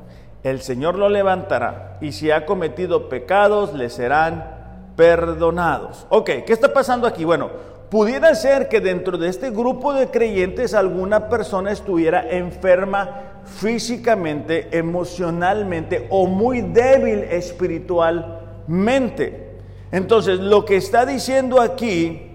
[0.44, 6.06] el Señor lo levantará y si ha cometido pecados le serán perdonados.
[6.10, 7.24] Ok, ¿qué está pasando aquí?
[7.24, 7.48] Bueno,
[7.88, 16.08] pudiera ser que dentro de este grupo de creyentes alguna persona estuviera enferma físicamente, emocionalmente
[16.10, 19.54] o muy débil espiritualmente.
[19.92, 22.33] Entonces, lo que está diciendo aquí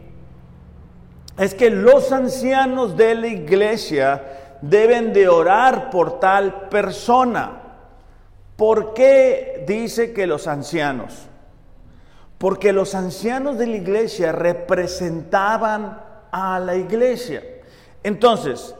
[1.39, 7.62] es que los ancianos de la iglesia deben de orar por tal persona.
[8.58, 11.28] ¿Por qué dice que los ancianos?
[12.38, 17.41] Porque los ancianos de la iglesia representaban a la iglesia.
[18.04, 18.75] Entonces,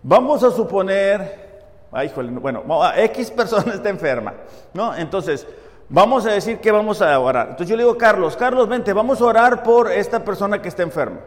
[0.00, 2.62] vamos a suponer, ay, bueno,
[2.96, 4.34] X persona está enferma,
[4.72, 4.94] ¿no?
[4.94, 5.48] Entonces,
[5.88, 7.48] vamos a decir que vamos a orar.
[7.50, 10.84] Entonces yo le digo, Carlos, Carlos, vente, vamos a orar por esta persona que está
[10.84, 11.18] enferma.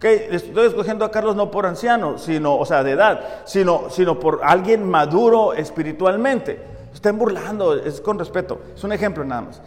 [0.00, 4.18] Okay, estoy escogiendo a Carlos no por anciano, sino, o sea, de edad, sino, sino
[4.18, 6.58] por alguien maduro espiritualmente.
[6.94, 9.60] Estén burlando, es con respeto, es un ejemplo nada más.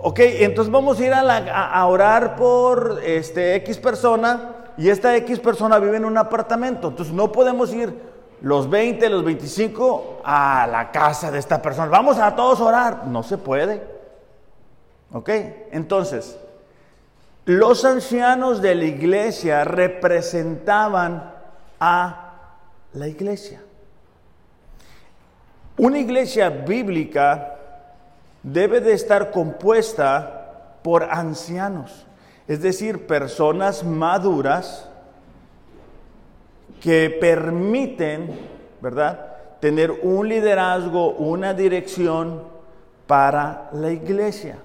[0.00, 5.80] Ok, entonces vamos a ir a, orar por este X persona y esta X persona
[5.80, 6.86] vive en un apartamento.
[6.86, 7.92] Entonces no podemos ir
[8.40, 11.88] los 20, los 25 a la casa de esta persona.
[11.88, 13.08] Vamos a todos orar.
[13.08, 13.82] No se puede.
[15.12, 15.30] Ok,
[15.72, 16.38] entonces
[17.48, 21.32] los ancianos de la iglesia representaban
[21.80, 22.34] a
[22.92, 23.62] la iglesia.
[25.78, 27.56] Una iglesia bíblica
[28.42, 32.04] debe de estar compuesta por ancianos,
[32.46, 34.86] es decir, personas maduras
[36.82, 38.38] que permiten,
[38.82, 42.42] ¿verdad?, tener un liderazgo, una dirección
[43.06, 44.58] para la iglesia.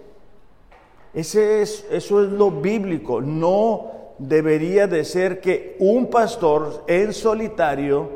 [1.14, 3.22] Eso es lo bíblico.
[3.22, 8.10] No debería de ser que un pastor en solitario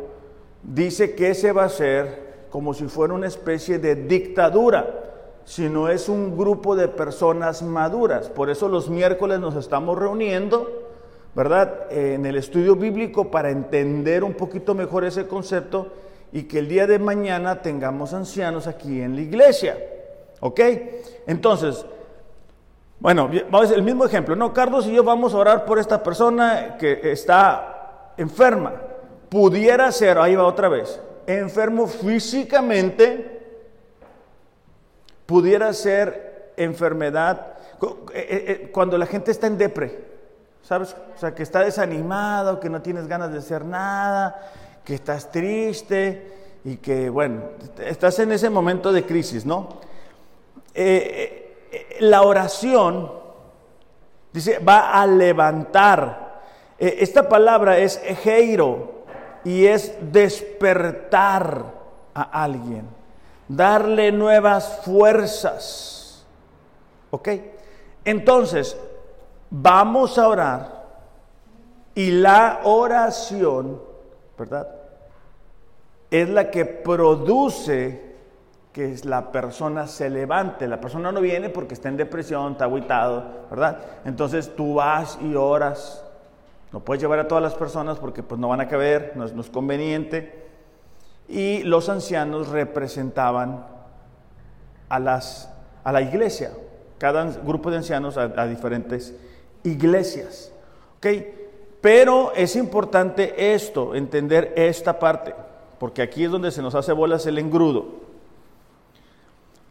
[0.63, 5.03] dice que se va a hacer como si fuera una especie de dictadura,
[5.45, 8.29] sino es un grupo de personas maduras.
[8.29, 10.87] Por eso los miércoles nos estamos reuniendo,
[11.35, 11.91] ¿verdad?
[11.91, 15.89] En el estudio bíblico para entender un poquito mejor ese concepto
[16.31, 19.77] y que el día de mañana tengamos ancianos aquí en la iglesia.
[20.39, 20.59] ¿Ok?
[21.27, 21.85] Entonces,
[22.99, 24.53] bueno, vamos el mismo ejemplo, ¿no?
[24.53, 28.73] Carlos y yo vamos a orar por esta persona que está enferma.
[29.29, 33.39] Pudiera ser, ahí va otra vez, enfermo físicamente,
[35.27, 39.99] pudiera ser enfermedad, eh, eh, eh, cuando la gente está en depre,
[40.63, 40.95] ¿sabes?
[41.15, 46.31] O sea, que está desanimado, que no tienes ganas de hacer nada, que estás triste
[46.63, 47.41] y que, bueno,
[47.85, 49.85] estás en ese momento de crisis, ¿no?
[51.99, 53.11] La oración,
[54.33, 56.41] dice, va a levantar.
[56.79, 58.97] esta palabra es ejeiro,
[59.47, 61.73] y es despertar
[62.13, 62.85] a alguien,
[63.47, 66.25] darle nuevas fuerzas.
[67.11, 67.29] ¿Ok?
[68.03, 68.75] Entonces,
[69.49, 70.85] vamos a orar
[71.95, 73.81] y la oración,
[74.37, 74.67] ¿verdad?
[76.11, 78.06] Es la que produce
[78.77, 80.67] que la persona se levante.
[80.67, 83.79] La persona no viene porque está en depresión, está aguitado, ¿verdad?
[84.05, 86.03] Entonces tú vas y oras
[86.71, 89.49] No puedes llevar a todas las personas porque pues no van a caber, no es,
[89.49, 90.45] conveniente.
[91.27, 93.65] Y los ancianos representaban
[94.89, 95.51] a, las,
[95.83, 96.51] a la iglesia,
[96.99, 99.15] cada grupo de ancianos a, a diferentes
[99.63, 100.51] iglesias.
[100.97, 101.07] ¿Ok?
[101.81, 105.33] Pero es importante esto, entender esta parte,
[105.79, 108.05] porque aquí es donde se nos hace bolas el engrudo.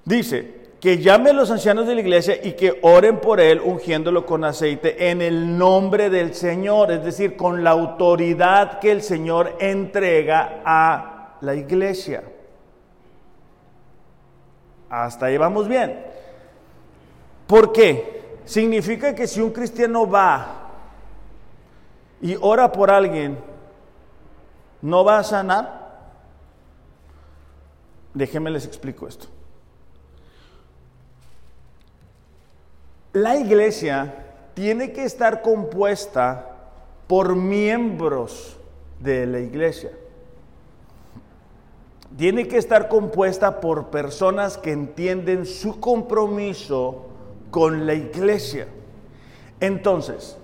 [0.07, 4.25] Dice, que llame a los ancianos de la iglesia y que oren por él ungiéndolo
[4.25, 9.57] con aceite en el nombre del Señor, es decir, con la autoridad que el Señor
[9.59, 12.23] entrega a la iglesia.
[14.89, 16.05] Hasta ahí vamos bien.
[17.49, 18.39] ¿Por qué?
[18.45, 20.71] Significa que si un cristiano va
[22.21, 23.37] y ora por alguien,
[24.83, 25.87] ¿no va a sanar?
[28.15, 29.27] Déjenme les explico esto.
[33.17, 34.13] La iglesia
[34.53, 36.51] tiene que estar compuesta
[37.07, 38.59] por miembros
[39.01, 39.91] de la iglesia.
[42.15, 47.07] Tiene que estar compuesta por personas que entienden su compromiso
[47.51, 48.69] con la iglesia.
[49.61, 50.37] Entonces,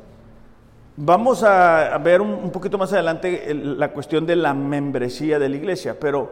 [0.95, 5.99] Vamos a ver un, poquito más adelante la cuestión de la membresía de la iglesia,
[5.99, 6.31] pero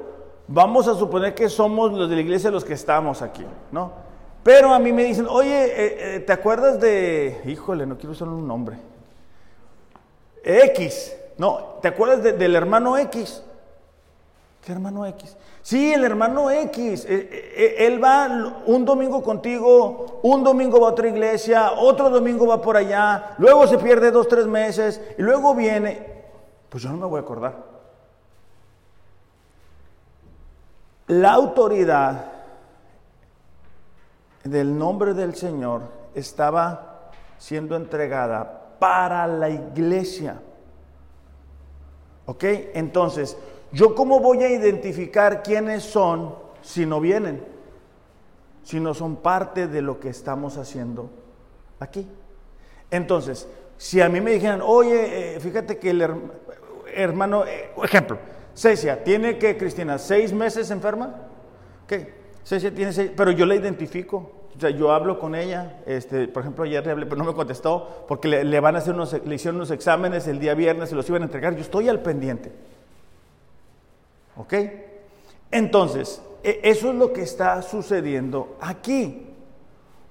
[0.48, 4.09] vamos a suponer que somos los de la iglesia los que estamos aquí, ¿no?
[4.42, 8.28] Pero a mí me dicen, oye, eh, eh, ¿te acuerdas de, híjole, no quiero usar
[8.28, 8.78] un nombre,
[10.42, 11.78] X, ¿no?
[11.82, 13.42] ¿Te acuerdas del hermano X?
[14.64, 15.36] ¿Qué hermano X?
[15.62, 17.06] Sí, el hermano X.
[17.06, 22.62] Eh, él va un domingo contigo, un domingo va a otra iglesia, otro domingo va
[22.62, 26.22] por allá, luego se pierde dos, tres meses y luego viene.
[26.70, 27.56] Pues yo no me voy a acordar.
[31.08, 32.29] La autoridad
[34.44, 35.82] del nombre del Señor
[36.14, 40.40] estaba siendo entregada para la iglesia.
[42.26, 42.44] ¿Ok?
[42.74, 43.36] Entonces,
[43.72, 47.42] ¿Yo cómo voy a identificar quiénes son si no vienen?
[48.64, 51.10] Si no son parte de lo que estamos haciendo
[51.78, 52.06] aquí.
[52.90, 56.02] Entonces, si a mí me dijeran, oye, eh, fíjate que el
[56.92, 58.18] hermano, eh, ejemplo,
[58.54, 61.14] Cecia, ¿tiene que, Cristina, seis meses enferma?
[61.86, 62.19] ¿Qué?
[62.44, 64.32] Cecia tiene seis, pero yo la identifico.
[64.56, 67.34] O sea, yo hablo con ella, este, por ejemplo, ayer le hablé, pero no me
[67.34, 70.90] contestó, porque le, le van a hacer unos, le hicieron unos exámenes el día viernes,
[70.90, 72.52] se los iban a entregar, yo estoy al pendiente.
[74.36, 74.54] ¿Ok?
[75.50, 79.26] Entonces, e, eso es lo que está sucediendo aquí.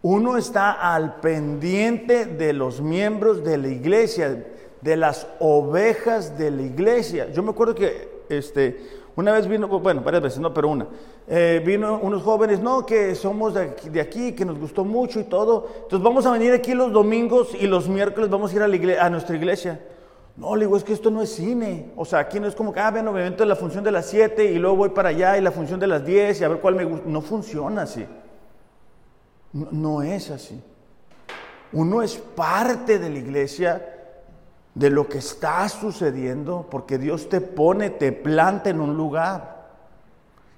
[0.01, 4.45] Uno está al pendiente de los miembros de la iglesia,
[4.81, 7.29] de las ovejas de la iglesia.
[7.31, 10.87] Yo me acuerdo que este, una vez vino, bueno, varias veces, no, pero una,
[11.27, 15.19] eh, vino unos jóvenes, no, que somos de aquí, de aquí, que nos gustó mucho
[15.19, 15.67] y todo.
[15.83, 19.05] Entonces vamos a venir aquí los domingos y los miércoles vamos a ir a, la
[19.05, 19.79] a nuestra iglesia.
[20.39, 21.91] No, le digo, es que esto no es cine.
[21.97, 24.05] O sea, aquí no es como que, ah, bueno, me evento la función de las
[24.05, 26.59] 7 y luego voy para allá y la función de las 10 y a ver
[26.59, 27.05] cuál me gusta.
[27.09, 28.05] No funciona así.
[29.51, 30.61] No es así.
[31.73, 33.98] Uno es parte de la iglesia,
[34.75, 39.59] de lo que está sucediendo, porque Dios te pone, te planta en un lugar.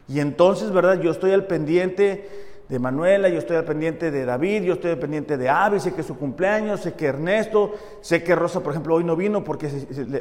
[0.08, 1.00] Y entonces, ¿verdad?
[1.00, 4.98] Yo estoy al pendiente de Manuela, yo estoy al pendiente de David, yo estoy al
[4.98, 8.72] pendiente de Avi, sé que es su cumpleaños, sé que Ernesto, sé que Rosa, por
[8.72, 9.70] ejemplo, hoy no vino porque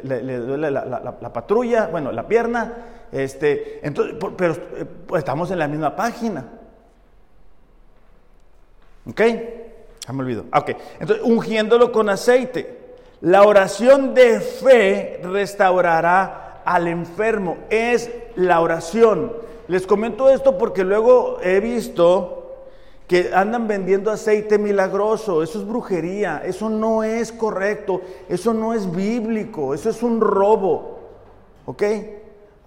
[0.03, 2.73] le, duele la, patrulla, bueno, la pierna,
[3.11, 6.45] este, entonces, pero eh, pues, estamos en la misma página.
[9.07, 9.21] ¿Ok?
[10.05, 10.45] Ya me olvido.
[10.53, 12.80] Ok, entonces, ungiéndolo con aceite.
[13.21, 17.57] La oración de fe restaurará al enfermo.
[17.69, 19.31] Es la oración.
[19.67, 22.41] Les comento esto porque luego he visto
[23.07, 28.89] que andan vendiendo aceite milagroso, eso es brujería, eso no es correcto, eso no es
[28.89, 30.99] bíblico, eso es un robo,
[31.65, 31.83] ¿ok?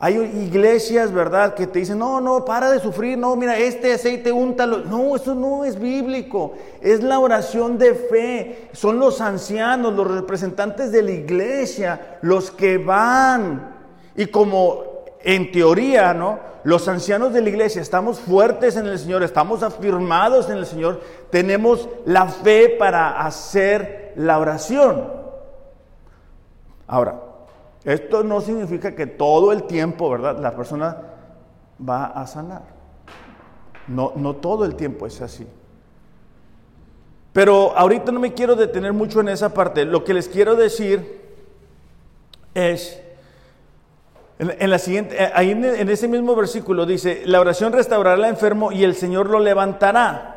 [0.05, 4.31] Hay iglesias, ¿verdad?, que te dicen, no, no, para de sufrir, no, mira, este aceite
[4.31, 4.81] úntalo.
[4.81, 6.53] No, eso no es bíblico,
[6.83, 12.77] es la oración de fe, son los ancianos, los representantes de la iglesia, los que
[12.77, 13.77] van.
[14.15, 14.83] Y como
[15.23, 16.39] en teoría, ¿no?
[16.65, 21.01] Los ancianos de la iglesia estamos fuertes en el Señor, estamos afirmados en el Señor,
[21.31, 25.11] tenemos la fe para hacer la oración.
[26.87, 27.34] Ahora,
[27.85, 30.39] esto no significa que todo el tiempo, ¿verdad?
[30.39, 30.97] La persona
[31.87, 32.63] va a sanar.
[33.89, 35.47] No, no todo el tiempo es así.
[37.33, 39.85] Pero ahorita no me quiero detener mucho en esa parte.
[39.85, 41.23] Lo que les quiero decir
[42.55, 43.03] es
[44.39, 48.73] en, la siguiente, eh, ahí en, ese mismo versículo dice, la oración restaurará al enfermo
[48.73, 50.31] y el Señor lo levantará.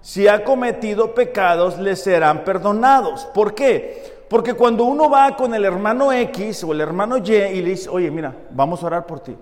[0.00, 3.26] Si ha cometido pecados, le serán perdonados.
[3.26, 4.17] ¿Por qué?
[4.28, 7.88] Porque cuando uno va con el hermano X o el hermano Y y le dice,
[7.88, 9.36] oye, mira, vamos a orar por ti.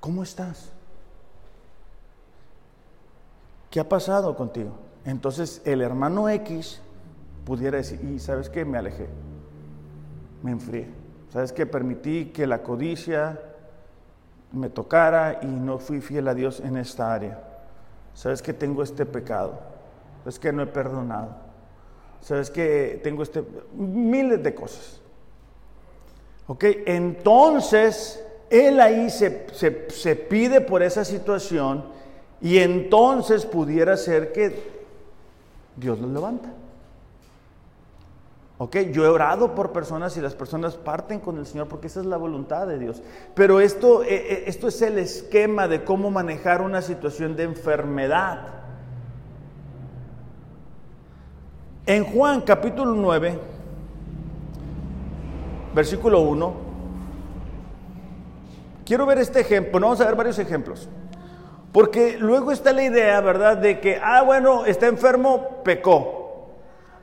[0.00, 0.72] ¿Cómo estás?
[3.70, 4.72] ¿Qué ha pasado contigo?
[5.04, 6.80] Entonces el hermano X
[7.44, 9.08] pudiera decir, y sabes qué, me alejé,
[10.42, 10.88] me enfrié.
[11.32, 11.66] ¿Sabes qué?
[11.66, 13.40] Permití que la codicia
[14.52, 17.38] me tocara y no fui fiel a Dios en esta área.
[18.14, 19.60] ¿Sabes que tengo este pecado?
[20.20, 21.47] ¿Sabes que no he perdonado?
[22.20, 23.42] ¿Sabes que tengo este...
[23.74, 25.00] miles de cosas?
[26.46, 26.64] ¿Ok?
[26.86, 29.46] Entonces, él ahí se,
[29.88, 31.84] se pide por esa situación
[32.40, 34.78] y entonces pudiera ser que
[35.76, 36.52] Dios lo levanta.
[38.60, 42.00] Ok, yo he orado por personas y las personas parten con el Señor porque esa
[42.00, 43.00] es la voluntad de Dios.
[43.34, 48.64] Pero esto, eh, eh, esto es el esquema de cómo manejar una situación de enfermedad.
[51.88, 53.38] En Juan capítulo 9,
[55.74, 56.54] versículo 1,
[58.84, 60.86] quiero ver este ejemplo, vamos a ver varios ejemplos.
[61.72, 66.18] Porque luego está la idea, ¿verdad?, de que, ah, bueno, está enfermo, pecó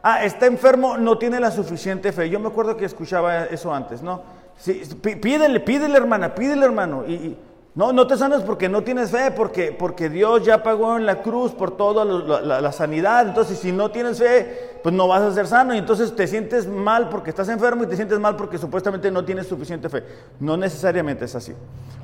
[0.03, 2.29] ah, está enfermo, no tiene la suficiente fe.
[2.29, 4.21] Yo me acuerdo que escuchaba eso antes, ¿no?
[4.55, 7.03] Sí, pídele, pídele hermana, pídele hermano.
[7.07, 7.35] Y,
[7.75, 11.21] no, no te sanas porque no tienes fe, porque, porque Dios ya pagó en la
[11.21, 13.27] cruz por toda la, sanidad.
[13.27, 15.75] Entonces, si no tienes fe, pues no vas a ser sano.
[15.75, 19.25] Y entonces te sientes mal porque estás enfermo y te sientes mal porque supuestamente no
[19.25, 20.05] tienes suficiente fe.
[20.39, 21.53] No necesariamente es así.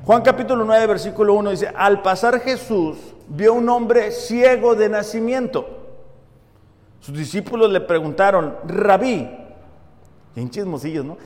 [0.04, 2.98] Juan capítulo 9, versículo 1 dice, al pasar Jesús
[3.28, 5.66] vio un hombre ciego de nacimiento.
[7.00, 9.26] Sus discípulos le preguntaron, rabí,
[10.34, 11.16] bien chismosillos, ¿no?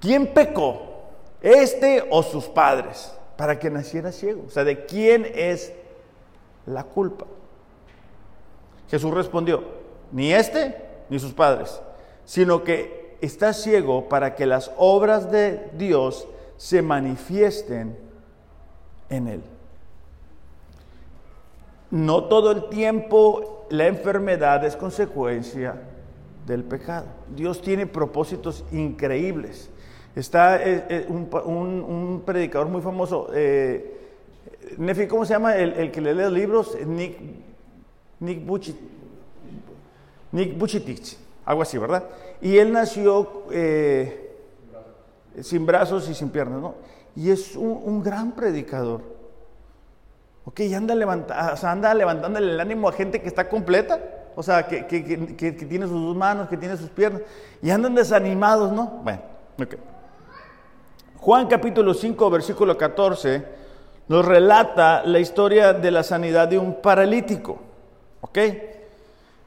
[0.00, 1.04] ¿Quién pecó?
[1.40, 3.12] ¿Este o sus padres?
[3.42, 4.44] Para que naciera ciego.
[4.46, 5.72] O sea, ¿de quién es
[6.64, 7.26] la culpa?
[8.88, 9.64] Jesús respondió,
[10.12, 10.76] ni este
[11.08, 11.82] ni sus padres,
[12.24, 17.98] sino que está ciego para que las obras de Dios se manifiesten
[19.08, 19.42] en él.
[21.90, 25.82] No todo el tiempo la enfermedad es consecuencia
[26.46, 27.06] del pecado.
[27.34, 29.68] Dios tiene propósitos increíbles.
[30.14, 33.98] Está eh, eh, un, predicador muy famoso, eh,
[34.76, 35.56] Nefi, ¿cómo se llama?
[35.56, 37.18] El, que le lee los libros, Nick,
[38.20, 38.42] Nick,
[40.32, 42.04] Nick Buchitich, algo así, ¿verdad?
[42.40, 43.44] Y él nació
[45.40, 46.74] sin brazos y sin piernas, ¿no?
[47.16, 49.02] Y es un gran predicador.
[50.44, 54.00] Ok, y anda, levanta, anda levantándole el ánimo a gente que está completa,
[54.34, 57.22] o sea, que, tiene sus manos, que tiene sus piernas,
[57.62, 59.00] y andan desanimados, ¿no?
[59.04, 59.22] Bueno,
[59.60, 59.91] ok.
[61.22, 63.44] Juan capítulo 5, versículo 14,
[64.08, 67.60] nos relata la historia de la sanidad de un paralítico,
[68.20, 68.38] ¿ok?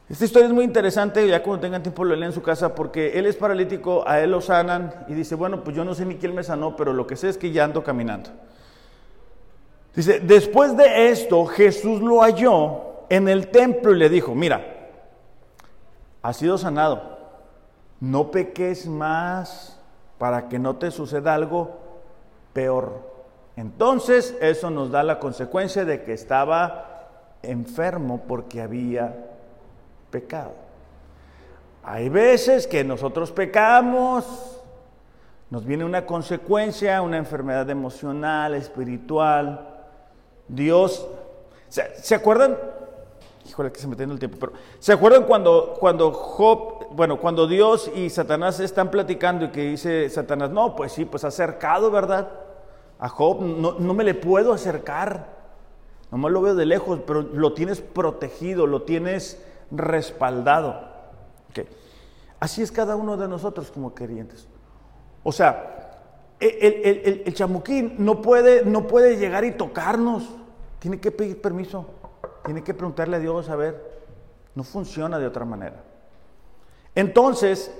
[0.07, 3.19] Esta historia es muy interesante, ya cuando tengan tiempo lo leen en su casa, porque
[3.19, 6.15] él es paralítico, a él lo sanan y dice, bueno, pues yo no sé ni
[6.15, 8.29] quién me sanó, pero lo que sé es que ya ando caminando.
[9.93, 14.65] Dice, después de esto Jesús lo halló en el templo y le dijo, mira,
[16.21, 17.17] has sido sanado,
[17.99, 19.74] no peques más
[20.17, 21.79] para que no te suceda algo
[22.53, 23.13] peor.
[23.55, 27.07] Entonces eso nos da la consecuencia de que estaba
[27.41, 29.15] enfermo porque había
[30.09, 30.53] pecado.
[31.83, 34.55] Hay veces que nosotros pecamos,
[35.49, 39.69] nos viene una consecuencia, una enfermedad emocional, espiritual,
[40.47, 41.07] Dios,
[41.69, 42.57] ¿se, acuerdan?
[43.45, 47.47] Híjole, que se me tiene el tiempo, pero ¿se acuerdan cuando, cuando Job, bueno, cuando
[47.47, 52.31] Dios y Satanás están platicando y que dice Satanás, no, pues sí, pues acercado, ¿verdad?
[52.97, 55.35] A Job no, no me le puedo acercar,
[56.11, 60.95] nomás lo veo de lejos, pero lo tienes protegido, lo tienes respaldado.
[62.39, 64.47] Así es cada uno de nosotros como creyentes.
[65.23, 65.85] O sea,
[66.39, 70.29] el, chamuquín no puede, no puede llegar y tocarnos.
[70.79, 71.87] Tiene que pedir permiso.
[72.45, 74.03] Tiene que preguntarle a Dios, a ver.
[74.53, 75.83] No funciona de otra manera.
[76.93, 77.71] Entonces,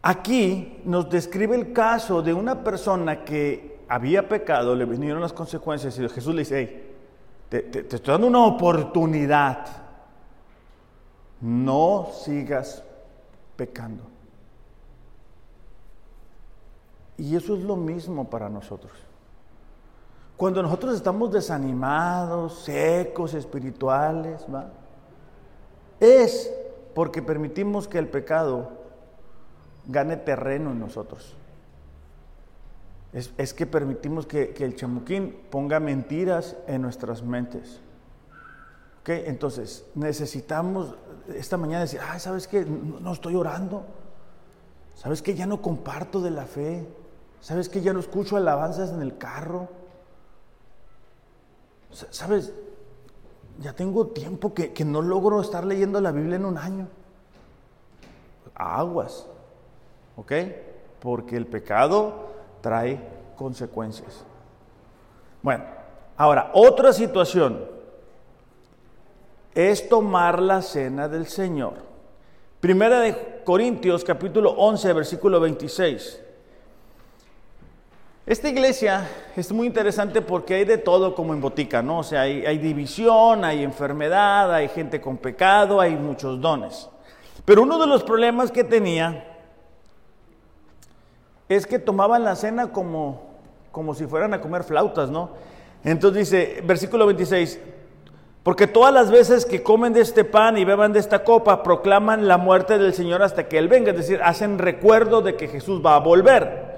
[0.00, 5.98] aquí nos describe el caso de una persona que había pecado, le vinieron las consecuencias
[5.98, 6.94] y Jesús le dice, hey,
[7.48, 9.66] te, estoy dando una oportunidad.
[11.40, 12.82] No sigas
[13.56, 14.02] pecando.
[17.18, 18.92] Y eso es lo mismo para nosotros.
[20.36, 24.44] Cuando nosotros estamos desanimados, secos, espirituales,
[26.00, 26.52] es
[26.94, 28.72] porque permitimos que el pecado
[29.86, 31.36] gane terreno en nosotros.
[33.12, 37.80] Es, que permitimos que, el chamuquín ponga mentiras en nuestras mentes.
[39.00, 39.10] ¿Ok?
[39.10, 40.96] Entonces, necesitamos
[41.28, 42.64] esta mañana decir, ah, ¿sabes qué?
[42.64, 43.84] No, no estoy orando.
[44.96, 45.36] ¿Sabes qué?
[45.36, 46.88] Ya no comparto de la fe.
[47.40, 47.82] ¿Sabes qué?
[47.82, 49.68] Ya no escucho alabanzas en el carro.
[52.10, 52.52] ¿Sabes?
[53.60, 56.88] Ya tengo tiempo que, que no logro estar leyendo la Biblia en un año.
[58.54, 59.26] Aguas.
[60.16, 60.32] ¿Ok?
[61.00, 62.26] Porque el pecado
[62.60, 63.00] trae
[63.36, 64.24] consecuencias.
[65.42, 65.64] Bueno,
[66.16, 67.64] ahora, otra situación
[69.54, 71.74] es tomar la cena del Señor.
[72.60, 76.23] Primera de Corintios capítulo 11, versículo 26.
[78.26, 79.06] Esta iglesia
[79.36, 81.98] es muy interesante porque hay de todo como en botica, ¿no?
[81.98, 86.88] O sea, hay, división, hay enfermedad, hay gente con pecado, hay muchos dones.
[87.44, 89.26] Pero uno de los problemas que tenía
[91.50, 93.24] es que tomaban la cena como,
[93.70, 95.32] como si fueran a comer flautas, ¿no?
[95.84, 97.60] Entonces dice, versículo 26,
[98.42, 102.26] porque todas las veces que comen de este pan y beban de esta copa, proclaman
[102.26, 105.84] la muerte del Señor hasta que Él venga, es decir, hacen recuerdo de que Jesús
[105.84, 106.73] va a volver.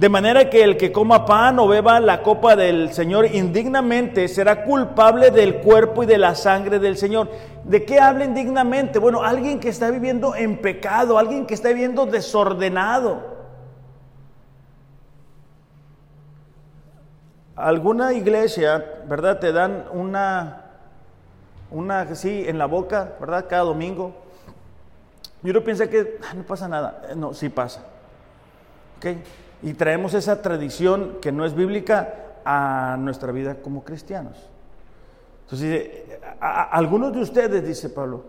[0.00, 4.64] De manera que el que coma pan o beba la copa del Señor indignamente será
[4.64, 7.28] culpable del cuerpo y de la sangre del Señor.
[7.64, 8.98] ¿De qué habla indignamente?
[8.98, 13.20] Bueno, alguien que está viviendo en pecado, alguien que está viviendo desordenado.
[17.54, 19.38] Alguna iglesia, ¿verdad?
[19.38, 20.64] Te dan una,
[21.70, 23.44] una, sí, en la boca, ¿verdad?
[23.50, 24.14] Cada domingo.
[25.42, 27.02] Y uno piensa que ah, no pasa nada.
[27.14, 27.82] No, sí pasa.
[28.96, 29.18] ¿Ok?
[29.62, 34.36] Y traemos esa tradición que no es bíblica a nuestra vida como cristianos.
[35.44, 35.90] Entonces,
[36.40, 38.24] algunos de ustedes, dice Pablo,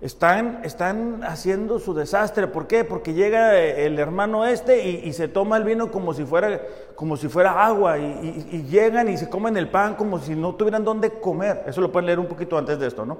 [0.00, 2.46] están, están haciendo su desastre.
[2.46, 2.84] ¿Por qué?
[2.84, 6.60] Porque llega el hermano este y, se toma el vino como si fuera,
[6.94, 10.54] como si fuera agua y, y, llegan y se comen el pan como si no
[10.54, 11.64] tuvieran dónde comer.
[11.66, 13.18] Eso lo pueden leer un poquito antes de esto, ¿no?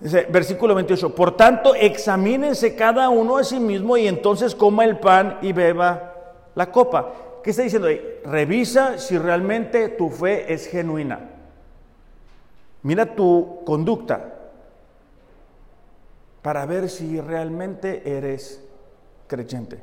[0.00, 5.38] Versículo 28, por tanto, examínense cada uno a sí mismo y entonces coma el pan
[5.42, 6.14] y beba
[6.54, 7.12] la copa.
[7.42, 8.00] ¿Qué está diciendo ahí?
[8.24, 11.30] Revisa si realmente tu fe es genuina.
[12.82, 14.34] Mira tu conducta
[16.42, 18.64] para ver si realmente eres
[19.26, 19.80] creyente.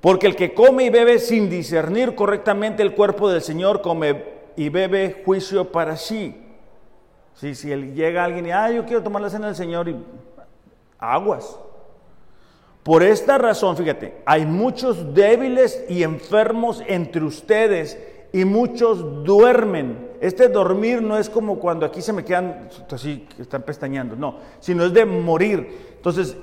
[0.00, 4.24] Porque el que come y bebe sin discernir correctamente el cuerpo del Señor, come
[4.56, 6.45] y bebe juicio para sí.
[7.36, 9.96] Si, si llega alguien y, ah, yo quiero tomar la cena del Señor y
[10.98, 11.58] aguas.
[12.82, 17.98] Por esta razón, fíjate, hay muchos débiles y enfermos entre ustedes
[18.32, 20.10] y muchos duermen.
[20.20, 24.84] Este dormir no es como cuando aquí se me quedan así, están pestañeando, no, sino
[24.84, 25.94] es de morir.
[25.96, 26.36] Entonces,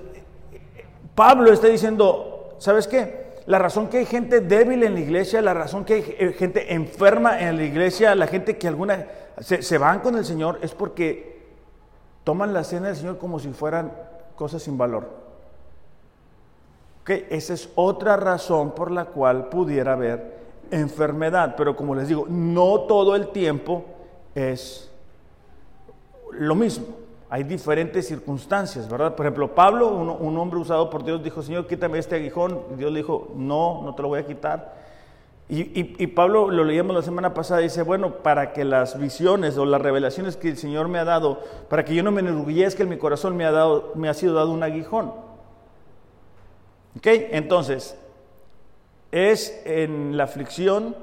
[1.15, 3.32] Pablo está diciendo, ¿sabes qué?
[3.45, 6.73] La razón que hay gente débil en la iglesia, la razón que hay eh, gente
[6.73, 9.05] enferma en la iglesia, la gente que alguna
[9.39, 11.43] se, van con el Señor es porque
[12.23, 13.91] toman la cena del Señor como si fueran
[14.35, 15.23] cosas sin valor.
[17.05, 20.41] Esa es otra razón por la cual pudiera haber
[20.71, 23.83] enfermedad, pero como les digo, no todo el tiempo
[24.33, 24.89] es
[26.31, 27.02] lo mismo.
[27.33, 29.15] Hay diferentes circunstancias, ¿verdad?
[29.15, 32.77] Por ejemplo, Pablo, un, hombre usado por Dios, dijo, Señor, quítame este aguijón.
[32.77, 34.75] Dios le dijo, no, no te lo voy a quitar.
[35.49, 39.81] Y, Pablo, lo leíamos la semana pasada, dice, bueno, para que las visiones o las
[39.81, 42.97] revelaciones que el Señor me ha dado, para que yo no me enorgullezca en mi
[42.99, 43.51] corazón, me ha,
[43.95, 45.07] me ha sido dado un aguijón.
[46.97, 47.07] ¿Ok?
[47.07, 47.97] Entonces,
[49.11, 50.95] es en la aflicción,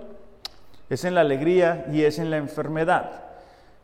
[0.91, 3.30] es en la alegría y es en la enfermedad.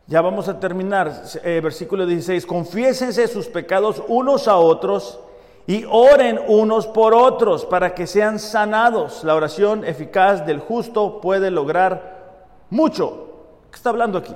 [0.08, 5.18] Ya vamos a terminar, eh, versículo 16, confiésense sus pecados unos a otros
[5.66, 9.24] y oren unos por otros para que sean sanados.
[9.24, 13.30] La oración eficaz del justo puede lograr mucho.
[13.70, 14.34] ¿Qué está hablando aquí?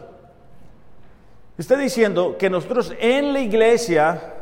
[1.57, 4.35] Está diciendo que nosotros en la iglesia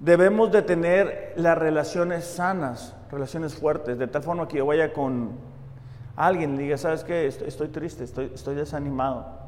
[0.00, 5.30] debemos de tener las relaciones sanas, relaciones fuertes, de tal forma que yo vaya con
[6.16, 7.26] alguien y diga, ¿sabes qué?
[7.26, 9.41] Estoy, triste, estoy, estoy desanimado,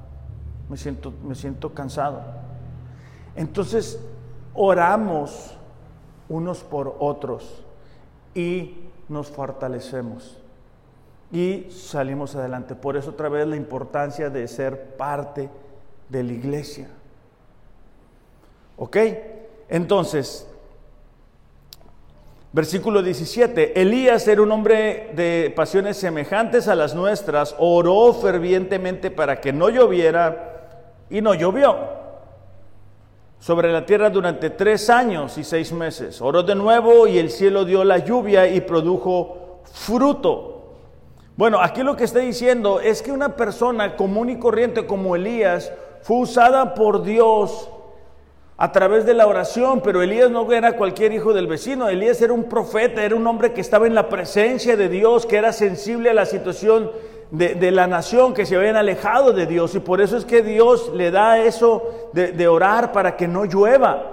[0.69, 2.23] me siento, me siento cansado.
[3.37, 3.99] Entonces,
[4.55, 5.55] oramos
[6.29, 7.65] unos por otros
[8.35, 8.77] y
[9.09, 10.39] nos fortalecemos
[11.33, 12.75] y salimos adelante.
[12.75, 15.51] Por eso otra vez la importancia de ser parte
[16.09, 16.89] de la iglesia.
[18.77, 18.97] ¿Ok?
[19.69, 20.47] Entonces,
[22.53, 29.41] versículo 17, Elías era un hombre de pasiones semejantes a las nuestras, oró fervientemente para
[29.41, 30.54] que no lloviera
[31.11, 31.77] y no llovió
[33.39, 36.23] sobre la tierra durante tres años y seis meses.
[36.23, 40.55] Oró de nuevo y el cielo dio la lluvia y produjo fruto.
[41.37, 45.73] Bueno, aquí lo que está diciendo es que una persona común y corriente como Elías
[46.01, 47.69] fue usada por Dios
[48.57, 52.33] a través de la oración, pero Elías no era cualquier hijo del vecino, Elías era
[52.33, 56.11] un profeta, era un hombre que estaba en la presencia de Dios, que era sensible
[56.11, 56.93] a la situación
[57.31, 60.93] de, la nación, que se habían alejado de Dios, y por eso es que Dios
[60.95, 64.11] le da eso de, orar para que no llueva.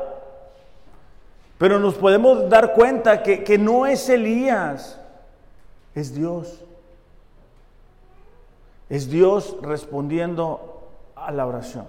[1.57, 4.99] Pero nos podemos dar cuenta que, que no es Elías,
[5.93, 6.59] es Dios.
[8.89, 10.81] Es Dios respondiendo
[11.15, 11.85] a la oración.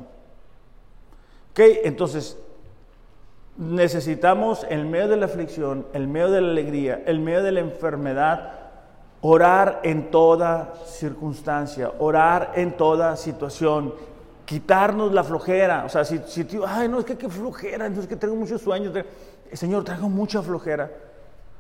[1.53, 2.39] Ok, entonces
[3.57, 7.61] necesitamos en medio de la aflicción, en medio de la alegría, en medio de la
[7.61, 8.62] enfermedad,
[9.23, 13.95] orar en toda circunstancia, orar en toda situación,
[14.45, 15.85] quitarnos la flojera.
[15.87, 18.61] O sea, si, si ay, no es que qué flojera, no es que tengo muchos
[18.61, 18.93] sueños.
[19.53, 20.91] Señor, traigo mucha flojera.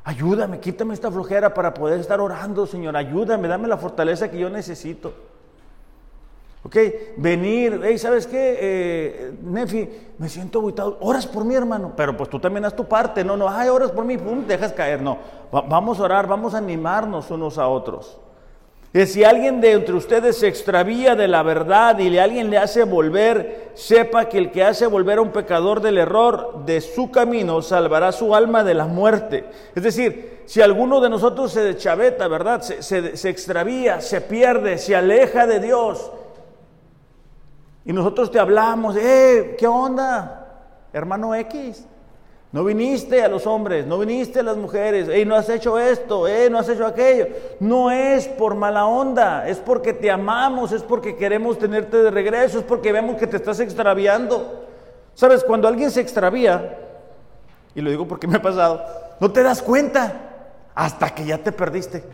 [0.04, 2.96] Ayúdame, quítame esta flojera para poder estar orando, Señor.
[2.96, 5.14] Ayúdame, dame la fortaleza que yo necesito.
[6.64, 6.76] Ok,
[7.16, 8.58] venir, hey, ¿sabes qué?
[8.60, 9.88] Eh, Nefi,
[10.18, 10.96] me siento aguitado.
[11.00, 11.92] Oras por mí, hermano.
[11.96, 13.24] Pero pues tú también haz tu parte.
[13.24, 15.02] No, no, ay, oras por mí, pum, dejas caer.
[15.02, 15.18] No,
[15.50, 18.16] vamos a orar, vamos a animarnos unos a otros.
[18.94, 22.84] Y si alguien de entre ustedes se extravía de la verdad y alguien le hace
[22.84, 27.62] volver, sepa que el que hace volver a un pecador del error de su camino
[27.62, 29.46] salvará su alma de la muerte.
[29.74, 32.60] Es decir, si alguno de nosotros se deschaveta, ¿verdad?
[32.60, 36.12] Se, se extravía, se pierde, se aleja de Dios
[37.84, 40.38] y nosotros te hablamos, eh, ¿qué onda?
[40.92, 41.86] Hermano X,
[42.52, 46.28] no viniste a los hombres, no viniste a las mujeres, eh, no has hecho esto,
[46.28, 47.28] eh, no has hecho aquello.
[47.60, 52.58] No es por mala onda, es porque te amamos, es porque queremos tenerte de regreso,
[52.58, 54.66] es porque vemos que te estás extraviando.
[55.14, 56.78] Sabes, cuando alguien se extravía,
[57.74, 58.84] y lo digo porque me ha pasado,
[59.18, 60.12] no te das cuenta
[60.74, 62.04] hasta que ya te perdiste.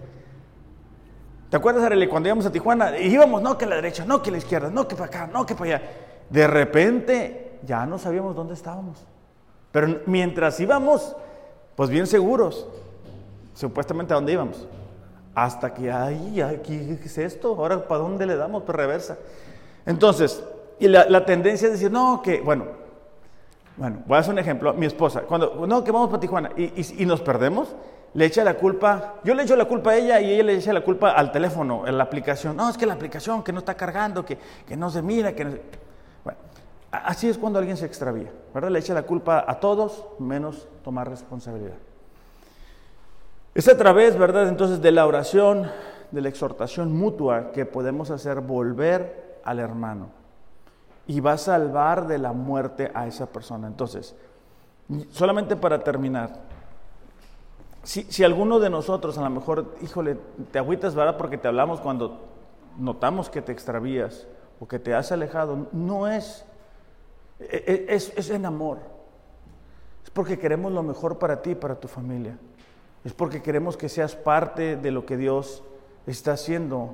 [1.50, 2.98] ¿Te acuerdas, Arely, cuando íbamos a Tijuana?
[2.98, 5.30] íbamos, no que a la derecha, no que a la izquierda, no que para acá,
[5.32, 5.82] no que para allá.
[6.28, 9.06] De repente ya no sabíamos dónde estábamos.
[9.72, 11.16] Pero mientras íbamos,
[11.74, 12.66] pues bien seguros,
[13.54, 14.68] supuestamente a dónde íbamos.
[15.34, 17.54] Hasta que, ay, ¿qué es esto?
[17.56, 18.64] Ahora, ¿para dónde le damos?
[18.64, 19.16] Pues reversa.
[19.86, 20.42] Entonces,
[20.78, 22.66] y la, tendencia es decir, no, que, bueno,
[23.76, 24.74] bueno, voy a hacer un ejemplo.
[24.74, 27.74] Mi esposa, cuando, no, que vamos para Tijuana y nos perdemos,
[28.14, 30.72] le echa la culpa, yo le echo la culpa a ella y ella le echa
[30.72, 32.56] la culpa al teléfono, en la aplicación.
[32.56, 34.38] No, es que la aplicación que no está cargando, que,
[34.76, 35.50] no se mira, que no
[36.24, 36.38] Bueno,
[36.90, 38.70] así es cuando alguien se extravía, ¿verdad?
[38.70, 41.76] Le echa la culpa a todos, menos tomar responsabilidad.
[43.54, 44.48] Es a través, ¿verdad?
[44.48, 45.70] Entonces de la oración,
[46.10, 50.08] de la exhortación mutua que podemos hacer volver al hermano
[51.06, 53.66] y va a salvar de la muerte a esa persona.
[53.66, 54.14] Entonces,
[55.10, 56.47] solamente para terminar,
[57.88, 60.18] si, alguno de nosotros a lo mejor, híjole,
[60.52, 61.16] te agüitas, ¿verdad?
[61.16, 62.20] Porque te hablamos cuando
[62.76, 64.26] notamos que te extravías
[64.60, 66.44] o que te has alejado, no es,
[67.40, 68.76] e, e, es, es en amor.
[70.04, 72.36] Es porque queremos lo mejor para ti y para tu familia.
[73.04, 75.62] Es porque queremos que seas parte de lo que Dios
[76.06, 76.92] está haciendo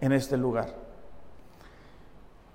[0.00, 0.74] en este lugar.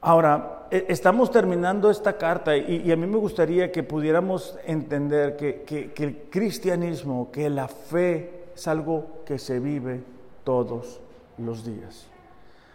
[0.06, 5.93] Ahora, e, estamos terminando esta carta y, a mí me gustaría que pudiéramos entender que,
[5.95, 10.04] el cristianismo, que la fe es algo que se vive
[10.43, 10.99] todos
[11.38, 12.06] los días.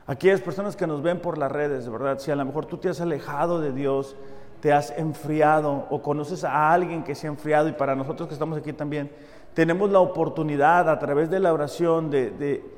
[0.06, 2.78] Aquellas personas que nos ven por las redes, de verdad, si a lo mejor tú
[2.78, 4.16] te has alejado de Dios,
[4.62, 8.34] te has enfriado o conoces a alguien que se ha enfriado y para nosotros que
[8.34, 9.10] estamos aquí también,
[9.52, 12.77] tenemos la oportunidad a través de la oración de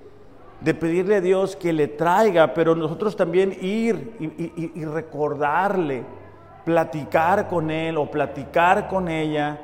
[0.75, 6.05] pedirle a Dios que le traiga, pero nosotros también ir y, recordarle,
[6.65, 9.59] platicar con Él o platicar con ella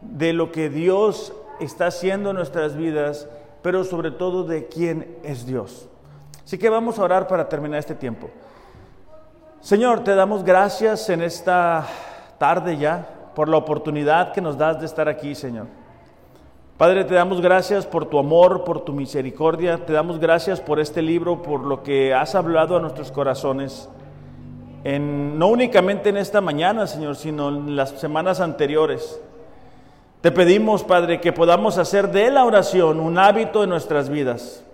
[0.00, 3.28] de lo que Dios está haciendo en nuestras vidas,
[3.62, 5.88] pero sobre todo de quién es Dios.
[6.44, 8.28] Así que vamos a orar para terminar este tiempo.
[9.60, 11.86] Señor, te damos gracias en esta
[12.38, 15.79] tarde ya por la oportunidad que nos das de estar aquí, Señor.
[16.80, 21.02] Padre, te damos gracias por tu amor, por tu misericordia, te damos gracias por este
[21.02, 23.90] libro, por lo que has hablado a nuestros corazones,
[24.82, 29.20] en, no únicamente en esta mañana, Señor, sino en las semanas anteriores.
[30.22, 34.64] Te pedimos, Padre, que podamos hacer de la oración un hábito en nuestras vidas.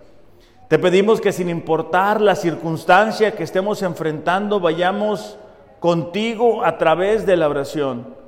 [0.69, 5.39] Te pedimos que sin importar la circunstancia que estemos enfrentando, vayamos
[5.81, 8.26] contigo a través de la oración.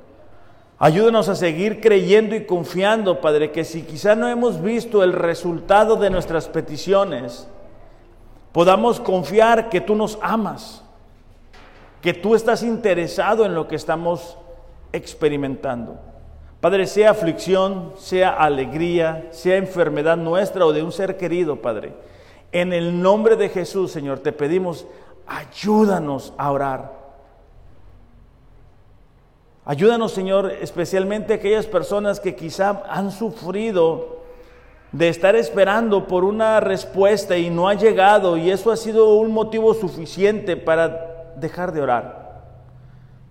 [0.81, 5.97] Ayúdanos a seguir creyendo y confiando, Padre, que si quizá no hemos visto el resultado
[5.97, 7.49] de nuestras peticiones,
[8.53, 10.81] podamos confiar que tú nos amas,
[12.01, 14.37] que tú estás interesado en lo que estamos
[14.93, 15.99] experimentando.
[16.61, 21.91] Padre, sea aflicción, sea alegría, sea enfermedad nuestra o de un ser querido, Padre.
[22.53, 24.87] En el nombre de Jesús, Señor, te pedimos,
[25.27, 26.99] ayúdanos a orar.
[29.69, 34.23] Ayúdanos, Señor, especialmente aquellas personas que quizá han sufrido
[34.91, 39.31] de estar esperando por una respuesta y no ha llegado y eso ha sido un
[39.31, 42.45] motivo suficiente para dejar de orar.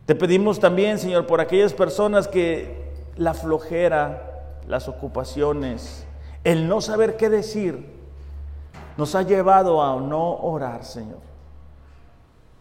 [0.06, 6.06] Te pedimos también, Señor, por aquellas personas que la flojera, las ocupaciones,
[6.44, 7.84] el no saber qué decir,
[8.96, 11.27] nos ha llevado a no orar, Señor.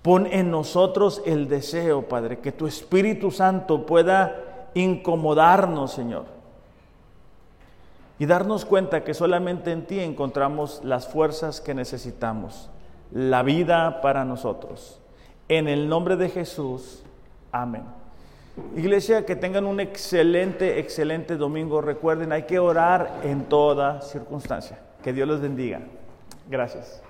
[0.08, 6.24] Pon en nosotros el deseo, Padre, que tu Espíritu Santo pueda incomodarnos, Señor.
[8.18, 12.70] Y darnos cuenta que solamente en ti encontramos las fuerzas que necesitamos,
[13.12, 15.02] la vida para nosotros.
[15.50, 17.04] En el nombre de Jesús,
[17.52, 17.84] amén.
[18.78, 21.82] Iglesia, que tengan un excelente, excelente domingo.
[21.82, 24.80] Recuerden, hay que orar en toda circunstancia.
[25.04, 25.82] Que Dios los bendiga.
[26.50, 27.04] Gracias.